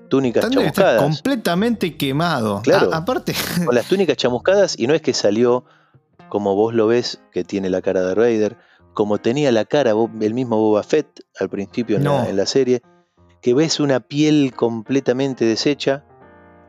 [0.09, 1.03] túnicas chamuscadas.
[1.03, 2.63] completamente quemado.
[2.63, 2.93] Claro.
[2.93, 3.35] A- aparte,
[3.67, 5.65] Con las túnicas chamuscadas y no es que salió
[6.29, 8.57] como vos lo ves, que tiene la cara de Vader,
[8.95, 11.07] como tenía la cara el mismo Boba Fett
[11.39, 12.19] al principio en, No.
[12.23, 12.83] la, en la serie,
[13.43, 16.05] que ves una piel completamente deshecha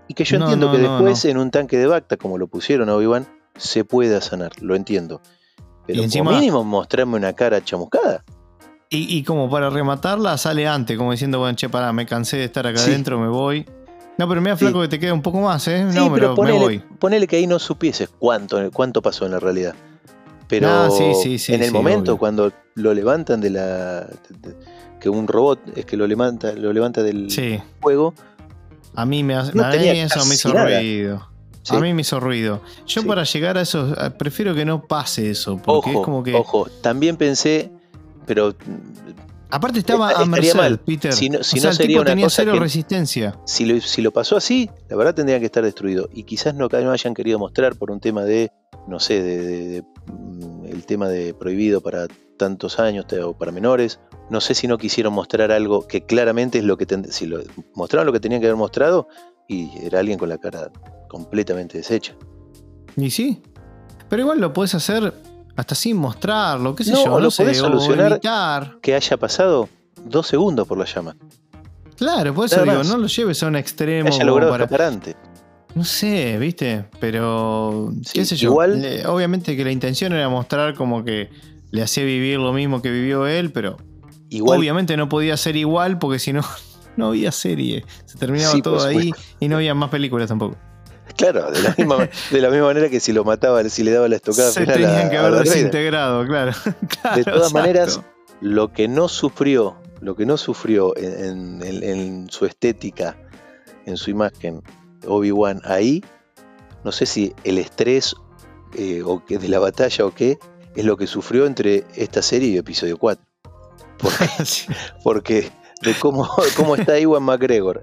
[0.07, 2.47] y que yo No, entiendo no, que después en un tanque de Bacta, como lo
[2.47, 5.21] pusieron a Obi-Wan, se pueda sanar, lo entiendo.
[5.88, 8.23] Pero Y encima- como mínimo mostrarme una cara chamuscada.
[8.89, 12.43] y, y como para rematarla, sale antes, como diciendo, bueno, che, pará, me cansé de
[12.45, 12.91] estar acá Sí.
[12.91, 13.65] adentro, me voy.
[14.17, 14.65] No, pero mira, Sí.
[14.65, 15.85] flaco, que te queda un poco más, ¿eh?
[15.89, 16.83] Sí, no, pero pero me ponele, voy.
[16.99, 19.75] ponele que ahí no supieses cuánto, cuánto pasó en la realidad.
[20.47, 22.17] Pero Ah, sí, sí, sí, en el momento obvio.
[22.19, 24.01] cuando lo levantan de la.
[24.05, 24.55] de-
[24.99, 28.13] que un robot es que lo levanta, lo levanta del Sí, fuego.
[28.95, 30.79] a mí, me, hace- No a mí eso me hizo nada.
[30.79, 31.27] ruido.
[31.68, 31.76] Sí.
[31.76, 32.61] A mí me hizo ruido.
[32.86, 33.07] Yo Sí.
[33.07, 36.34] para llegar a eso, prefiero que no pase eso, porque Ojo, es como que...
[36.36, 36.68] ojo.
[36.82, 37.72] También pensé,
[38.26, 38.55] pero
[39.49, 40.78] Aparte estaba Esta- a merced, mal.
[40.80, 41.13] Peter.
[41.13, 43.39] Si no- si o sea, no el sería tipo una tenía cosa cero que- resistencia.
[43.45, 46.09] si lo, si lo pasó así, la verdad tendría que estar destruido.
[46.13, 48.51] Y quizás no, no hayan querido mostrar por un tema de,
[48.89, 52.07] no sé, de, de- de, mm, el tema de prohibido para
[52.38, 54.01] tantos años o para menores.
[54.30, 57.39] No sé si no quisieron mostrar algo que claramente es lo que ten- si lo
[57.74, 59.07] mostraron lo que tenían que haber mostrado
[59.47, 60.70] y era alguien con la cara
[61.08, 62.14] completamente deshecha.
[62.95, 63.41] Y sí.
[64.10, 65.14] Pero igual lo puedes hacer
[65.55, 68.12] hasta sin mostrarlo, qué sé No, yo, lo no sé, podés solucionar.
[68.14, 68.78] evitar.
[68.82, 69.68] Que haya pasado
[70.05, 71.16] dos segundos por la llama.
[71.97, 74.64] Claro, por eso digo, no lo lleves a un Que extremo haya como logrado para-
[74.66, 75.16] escapar antes.
[75.76, 76.86] No sé, ¿viste?
[76.99, 77.91] Pero.
[78.03, 78.49] Sí, ¿Qué sé yo?
[78.51, 81.30] igual- Le- obviamente que la intención era mostrar como que
[81.72, 83.78] le hacía vivir lo mismo que vivió él, pero
[84.30, 86.41] Igual obviamente no podía ser igual porque si no,
[86.97, 87.84] no había serie.
[88.05, 90.55] Se terminaba Sí, todo ahí y no había más películas tampoco.
[91.16, 94.08] Claro, de la misma, de la misma manera que si lo mataba, si le daba
[94.08, 96.51] la estocada Se final a- tenían que haber desintegrado, claro.
[97.01, 97.53] Claro, De todas exacto.
[97.53, 98.01] maneras,
[98.41, 103.16] lo que no sufrió, lo que no sufrió en, en- en su estética,
[103.86, 104.62] en su imagen,
[105.08, 106.03] Obi-Wan ahí,
[106.84, 108.16] no sé si el estrés
[108.78, 110.38] eh, o que de la batalla o qué,
[110.76, 113.24] es lo que sufrió entre esta serie y episodio 4.
[113.97, 114.66] Porque, Sí.
[115.03, 115.51] porque
[115.82, 117.82] de cómo, cómo está Iwan McGregor,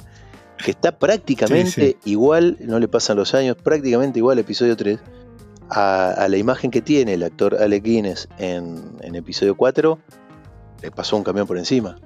[0.65, 4.99] que está prácticamente igual, no le pasan los años, prácticamente igual episodio 3,
[5.71, 9.99] a, a la imagen que tiene el actor Alec Guinness en, en episodio 4,
[10.83, 11.97] le pasó un camión por encima.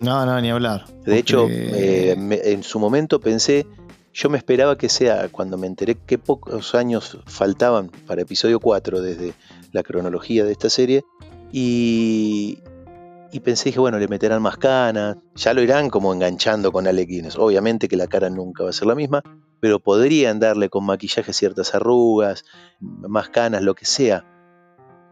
[0.00, 0.84] No, no, ni hablar.
[1.04, 3.66] De hecho, eh, me- en su momento pensé,
[4.12, 9.00] yo me esperaba que sea, cuando me enteré qué pocos años faltaban para episodio 4
[9.00, 9.32] desde
[9.72, 11.04] la cronología de esta serie,
[11.52, 12.58] y,
[13.32, 17.08] y pensé, dije, bueno, le meterán más canas, ya lo irán como enganchando con Alec
[17.08, 17.36] Guinness.
[17.38, 19.22] Obviamente que la cara nunca va a ser la misma,
[19.60, 22.44] pero podrían darle con maquillaje ciertas arrugas,
[22.80, 24.24] más canas, lo que sea.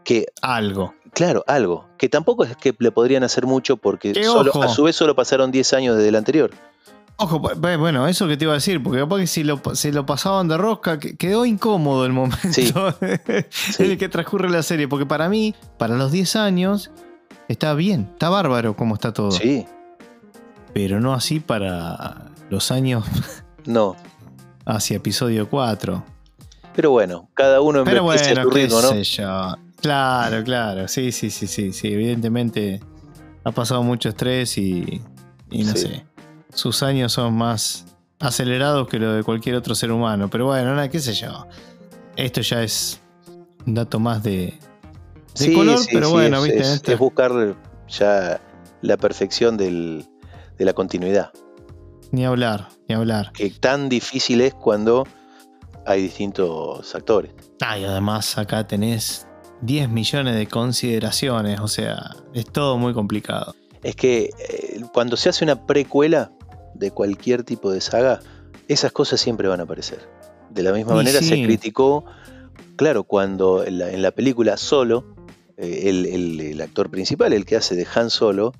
[0.03, 0.93] Que algo.
[1.13, 1.87] Claro, algo.
[1.97, 5.15] Que tampoco es que le podrían hacer mucho porque Que solo- a su vez solo
[5.15, 6.51] pasaron 10 años desde el anterior.
[7.17, 9.61] Ojo, bu- bu- bueno, eso que te iba a decir, porque capaz que si lo,
[9.75, 12.73] si lo pasaban de rosca, que- quedó incómodo el momento Sí.
[13.79, 14.87] en el que transcurre la serie.
[14.87, 16.89] Porque para mí, para los 10 años,
[17.51, 19.31] está bien, está bárbaro como está todo.
[19.31, 19.65] Sí,
[20.73, 23.05] Pero no así para los años
[23.65, 23.95] no.
[24.65, 26.03] hacia episodio 4.
[26.75, 29.01] Pero bueno, cada uno Pero envejece a bueno, su ritmo, ¿no?
[29.01, 29.55] yo.
[29.81, 30.87] Claro, claro.
[30.87, 31.87] Sí, sí, sí, sí, sí.
[31.91, 32.79] Evidentemente
[33.43, 35.01] ha pasado mucho estrés y,
[35.49, 35.79] y no Sí.
[35.87, 36.05] sé.
[36.53, 37.85] Sus años son más
[38.19, 40.29] acelerados que lo de cualquier otro ser humano.
[40.29, 41.47] Pero bueno, nada, qué sé yo.
[42.15, 43.01] Esto ya es
[43.65, 44.53] un dato más de,
[45.39, 46.59] de color, pero bueno, es, viste.
[46.59, 47.55] es- Este- es buscar
[47.87, 48.41] ya
[48.81, 50.05] la perfección del-
[50.57, 51.31] de la continuidad.
[52.11, 53.31] Ni hablar, ni hablar.
[53.33, 55.07] Que tan difícil es cuando
[55.85, 57.31] hay distintos actores.
[57.61, 59.27] Ah, y además acá tenés
[59.61, 61.59] 10 millones de consideraciones.
[61.61, 63.55] O sea, es todo muy complicado.
[63.83, 66.31] Es que eh, cuando se hace una precuela
[66.75, 68.19] de cualquier tipo de saga,
[68.67, 69.99] esas cosas siempre van a aparecer.
[70.49, 71.43] De la misma Y manera se sí.
[71.43, 72.03] criticó,
[72.75, 75.15] claro, cuando en la, en la película Solo,
[75.61, 78.53] eh, el, actor principal, el que hace de Han Solo,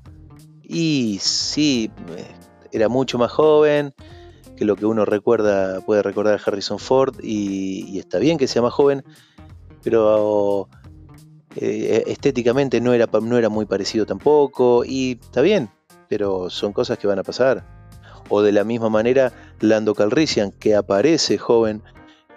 [0.62, 2.26] y sí, eh,
[2.72, 3.96] era mucho más joven
[4.56, 8.62] que lo que uno recuerda, puede recordar a Harrison Ford, y, está bien que sea
[8.62, 9.04] más joven,
[9.84, 10.70] pero
[11.56, 15.72] eh, estéticamente no era, no era muy parecido tampoco, y está bien,
[16.08, 17.66] pero son cosas que van a pasar.
[18.30, 21.82] O de la misma manera, Lando Calrissian, que aparece joven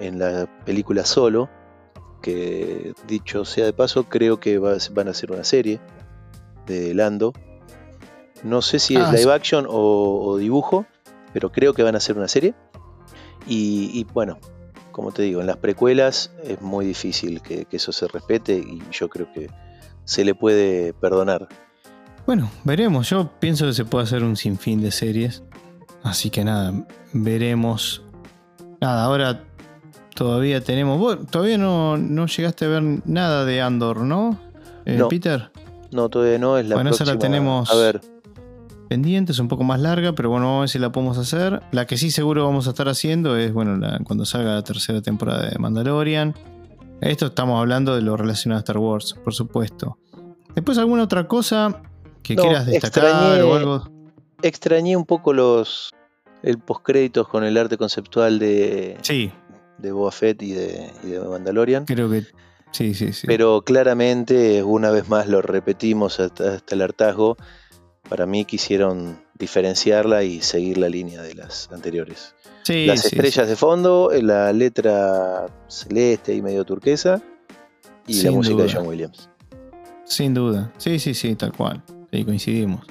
[0.01, 1.51] en la película Solo,
[2.25, 5.79] que dicho sea de paso, creo que va- van a hacer una serie
[6.67, 7.35] de Lando.
[8.43, 10.87] No sé si es Ah, live action o, o dibujo,
[11.35, 12.55] pero creo que van a hacer una serie.
[13.47, 14.39] Y, y bueno,
[14.91, 18.83] como te digo, en las precuelas es muy difícil que, que eso se respete y
[18.91, 19.49] yo creo que
[20.05, 21.47] se le puede perdonar.
[22.27, 23.11] Bueno, veremos.
[23.11, 25.43] Yo pienso que se puede hacer un sinfín de series.
[26.03, 26.73] Así que nada,
[27.13, 28.03] veremos.
[28.81, 29.45] Nada, ahora
[30.15, 30.99] todavía tenemos.
[30.99, 34.39] vos todavía no, no llegaste a ver nada de Andor, ¿no?
[34.87, 35.09] Eh, No.
[35.09, 35.51] Peter,
[35.91, 38.01] No, todavía no, es la Bueno, esa la tenemos- A ver,
[38.89, 41.63] pendiente, es un poco más larga, pero bueno, vamos a ver si la podemos hacer.
[41.73, 45.01] La que sí seguro vamos a estar haciendo es, bueno, la- cuando salga la tercera
[45.03, 46.35] temporada de Mandalorian.
[47.01, 49.99] Esto estamos hablando de lo relacionado a Star Wars, por supuesto.
[50.55, 51.83] Después, ¿alguna otra cosa
[52.23, 53.89] que No, quieras destacar extrañé- o algo?
[54.43, 55.93] extrañé un poco los
[56.43, 59.33] el postcréditos con el arte conceptual de, Sí,
[59.79, 61.85] de Boba Fett y de, y de Mandalorian.
[61.85, 62.25] creo que.
[62.73, 63.27] Sí, sí, sí.
[63.27, 67.37] Pero claramente, una vez más lo repetimos hasta, hasta el hartazgo.
[68.09, 72.35] Para mí quisieron diferenciarla y seguir la línea de las anteriores.
[72.63, 73.51] Sí, las sí, estrellas sí.
[73.51, 77.23] de fondo, la letra celeste y medio turquesa
[78.07, 78.75] y la Sin música de duda.
[78.75, 79.29] John Williams.
[80.05, 80.73] Sin duda.
[80.77, 81.83] Sí, sí, sí, tal cual.
[82.13, 82.85] Sí, coincidimos.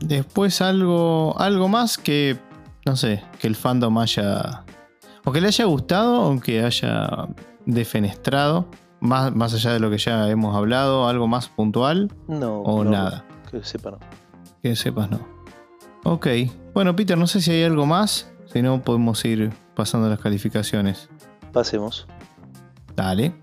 [0.00, 2.36] Después algo, algo más que,
[2.84, 4.63] no sé, que el fandom haya...
[5.24, 7.28] O que le haya gustado o que haya
[7.66, 8.66] defenestrado.
[9.00, 12.90] Más, más allá de lo que ya hemos hablado, algo más puntual No, o no,
[12.90, 13.24] nada.
[13.50, 13.98] Que sepa, no.
[14.62, 15.20] Que sepas, no.
[16.04, 16.26] Ok.
[16.72, 18.32] Bueno, Peter, no sé si hay algo más.
[18.46, 21.10] Si no, podemos ir pasando las calificaciones.
[21.52, 22.06] Pasemos.
[22.96, 23.34] Dale.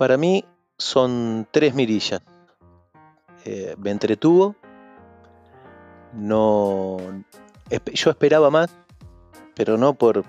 [0.00, 0.46] Para mí
[0.78, 2.22] son tres mirillas.
[3.44, 4.56] Eh, me entretuvo.
[6.14, 6.96] No.
[7.92, 8.70] Yo esperaba más,
[9.54, 10.24] pero no por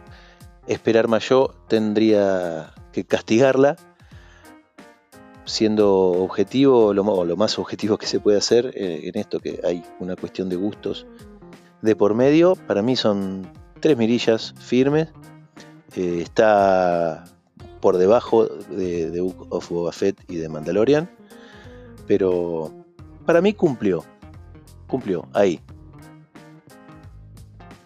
[0.68, 3.78] esperar más yo tendría que castigarla.
[5.46, 9.86] siendo objetivo, lo, lo, más objetivo que se puede hacer eh, en esto, que hay
[10.00, 11.08] una cuestión de gustos
[11.82, 13.50] de por medio, para mí son
[13.80, 15.08] tres mirillas firmes.
[15.96, 17.24] Eh, está
[17.82, 21.10] por debajo de, de Book of Boba Fett y de Mandalorian,
[22.08, 22.72] pero
[23.26, 24.06] para mí cumplió.
[24.88, 25.60] Cumplió, ahí.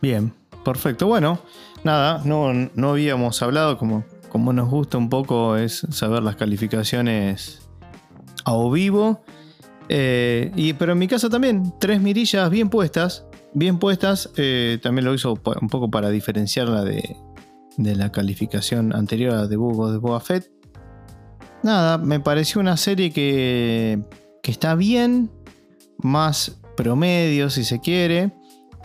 [0.02, 0.34] Bien,
[0.64, 1.08] perfecto.
[1.08, 1.40] Bueno,
[1.84, 7.68] nada, no, no habíamos hablado, como, como nos gusta un poco, es saber las calificaciones
[8.44, 9.24] a o vivo.
[9.88, 13.26] Eh, y, pero en mi caso también, tres mirillas bien puestas.
[13.54, 14.32] Bien puestas.
[14.36, 17.16] Eh, también lo hizo un poco para diferenciarla de,
[17.78, 20.52] de la calificación anterior a The Book de Boba Fett.
[21.64, 24.00] Nada, me pareció una serie que,
[24.44, 25.32] que está bien,
[25.98, 28.32] más promedio si se quiere,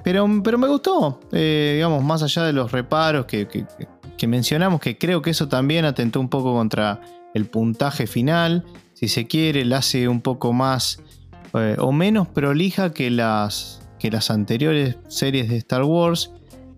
[0.03, 4.99] pero, pero me gustó, eh, digamos, más allá de los reparos que, que, mencionamos, que
[4.99, 7.01] creo que eso también atentó un poco contra
[7.35, 8.65] el puntaje final,
[8.95, 11.03] si se quiere, la hace un poco más
[11.55, 16.33] eh, o menos prolija que las, que las anteriores series de Star Wars.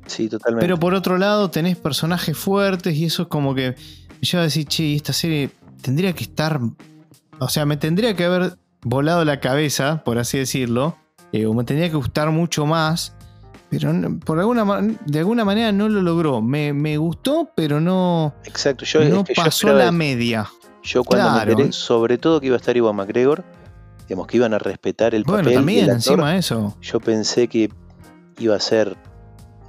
[0.07, 0.65] Sí, totalmente.
[0.65, 3.75] Pero por otro lado, tenés personajes fuertes y eso es como que
[4.33, 5.51] me a decir, che, esta serie
[5.83, 6.61] tendría que estar.
[7.39, 10.97] O sea, me tendría que haber volado la cabeza, por así decirlo,
[11.33, 13.15] eh, o me tendría que gustar mucho más.
[13.69, 13.93] Pero
[14.25, 14.65] por alguna,
[15.07, 16.43] de alguna manera no lo logró.
[16.43, 20.49] Me, gustó, pero no, Exacto, yo, no pasó la media.
[20.83, 23.45] Yo cuando me enteré, sobre todo que iba a estar Iwan McGregor,
[24.09, 25.55] digamos que iban a respetar el bueno, papel.
[25.55, 26.77] Bueno, también encima de eso.
[26.83, 27.71] Yo pensé que
[28.39, 28.97] iba a ser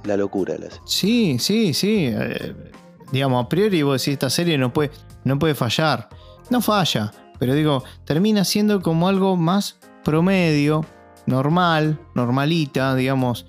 [0.04, 0.54] la locura.
[0.84, 2.10] Sí, sí, sí.
[2.12, 2.54] Eh,
[3.12, 4.90] digamos, a priori vos decís, esta serie no puede,
[5.24, 6.08] no puede fallar.
[6.50, 10.84] No falla, pero digo, termina siendo como algo más promedio,
[11.26, 13.46] normal, normalita, digamos.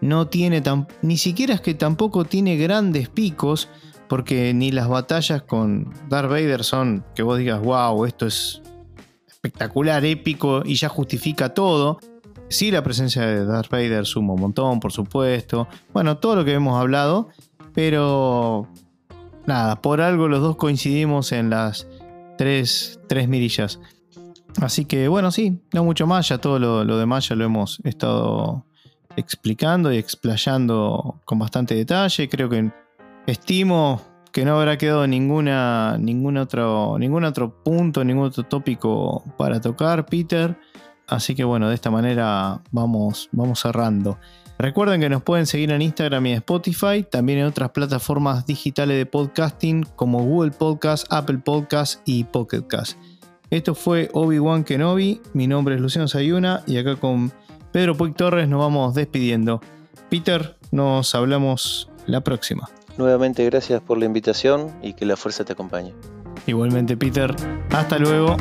[0.00, 0.86] No tiene tan.
[1.02, 3.68] Ni siquiera es que tampoco tiene grandes picos,
[4.08, 8.62] porque ni las batallas con Darth Vader son que vos digas, wow, esto es
[9.26, 11.98] espectacular, épico y ya justifica todo.
[12.48, 15.66] Sí, la presencia de Darth Vader suma un montón, por supuesto.
[15.92, 17.28] Bueno, todo lo que hemos hablado,
[17.74, 18.68] pero
[19.46, 21.88] nada, por algo los dos coincidimos en las
[22.38, 23.80] tres, tres mirillas.
[24.60, 28.64] Así que bueno, sí, no mucho más, ya todo lo, demás ya lo hemos estado
[29.16, 32.28] explicando y explayando con bastante detalle.
[32.28, 32.70] Creo que
[33.26, 34.00] estimo
[34.32, 35.98] que no habrá quedado ninguna,
[36.40, 40.56] otro, ningún otro punto, ningún otro tópico para tocar, Peter.
[41.06, 44.18] Así que bueno, de esta manera vamos, vamos cerrando.
[44.58, 48.96] Recuerden que nos pueden seguir en Instagram y en Spotify, también en otras plataformas digitales
[48.96, 52.98] de podcasting como Google Podcast, Apple Podcast y Pocket Cast.
[53.50, 57.32] Esto fue Obi-Wan Kenobi, mi nombre es Luciano Sayuna y acá con
[57.70, 59.60] Pedro Puig Torres nos vamos despidiendo.
[60.08, 62.68] Peter, nos hablamos la próxima.
[62.96, 65.94] Nuevamente gracias por la invitación y que la fuerza te acompañe.
[66.46, 67.34] Igualmente Peter,
[67.70, 68.36] hasta luego.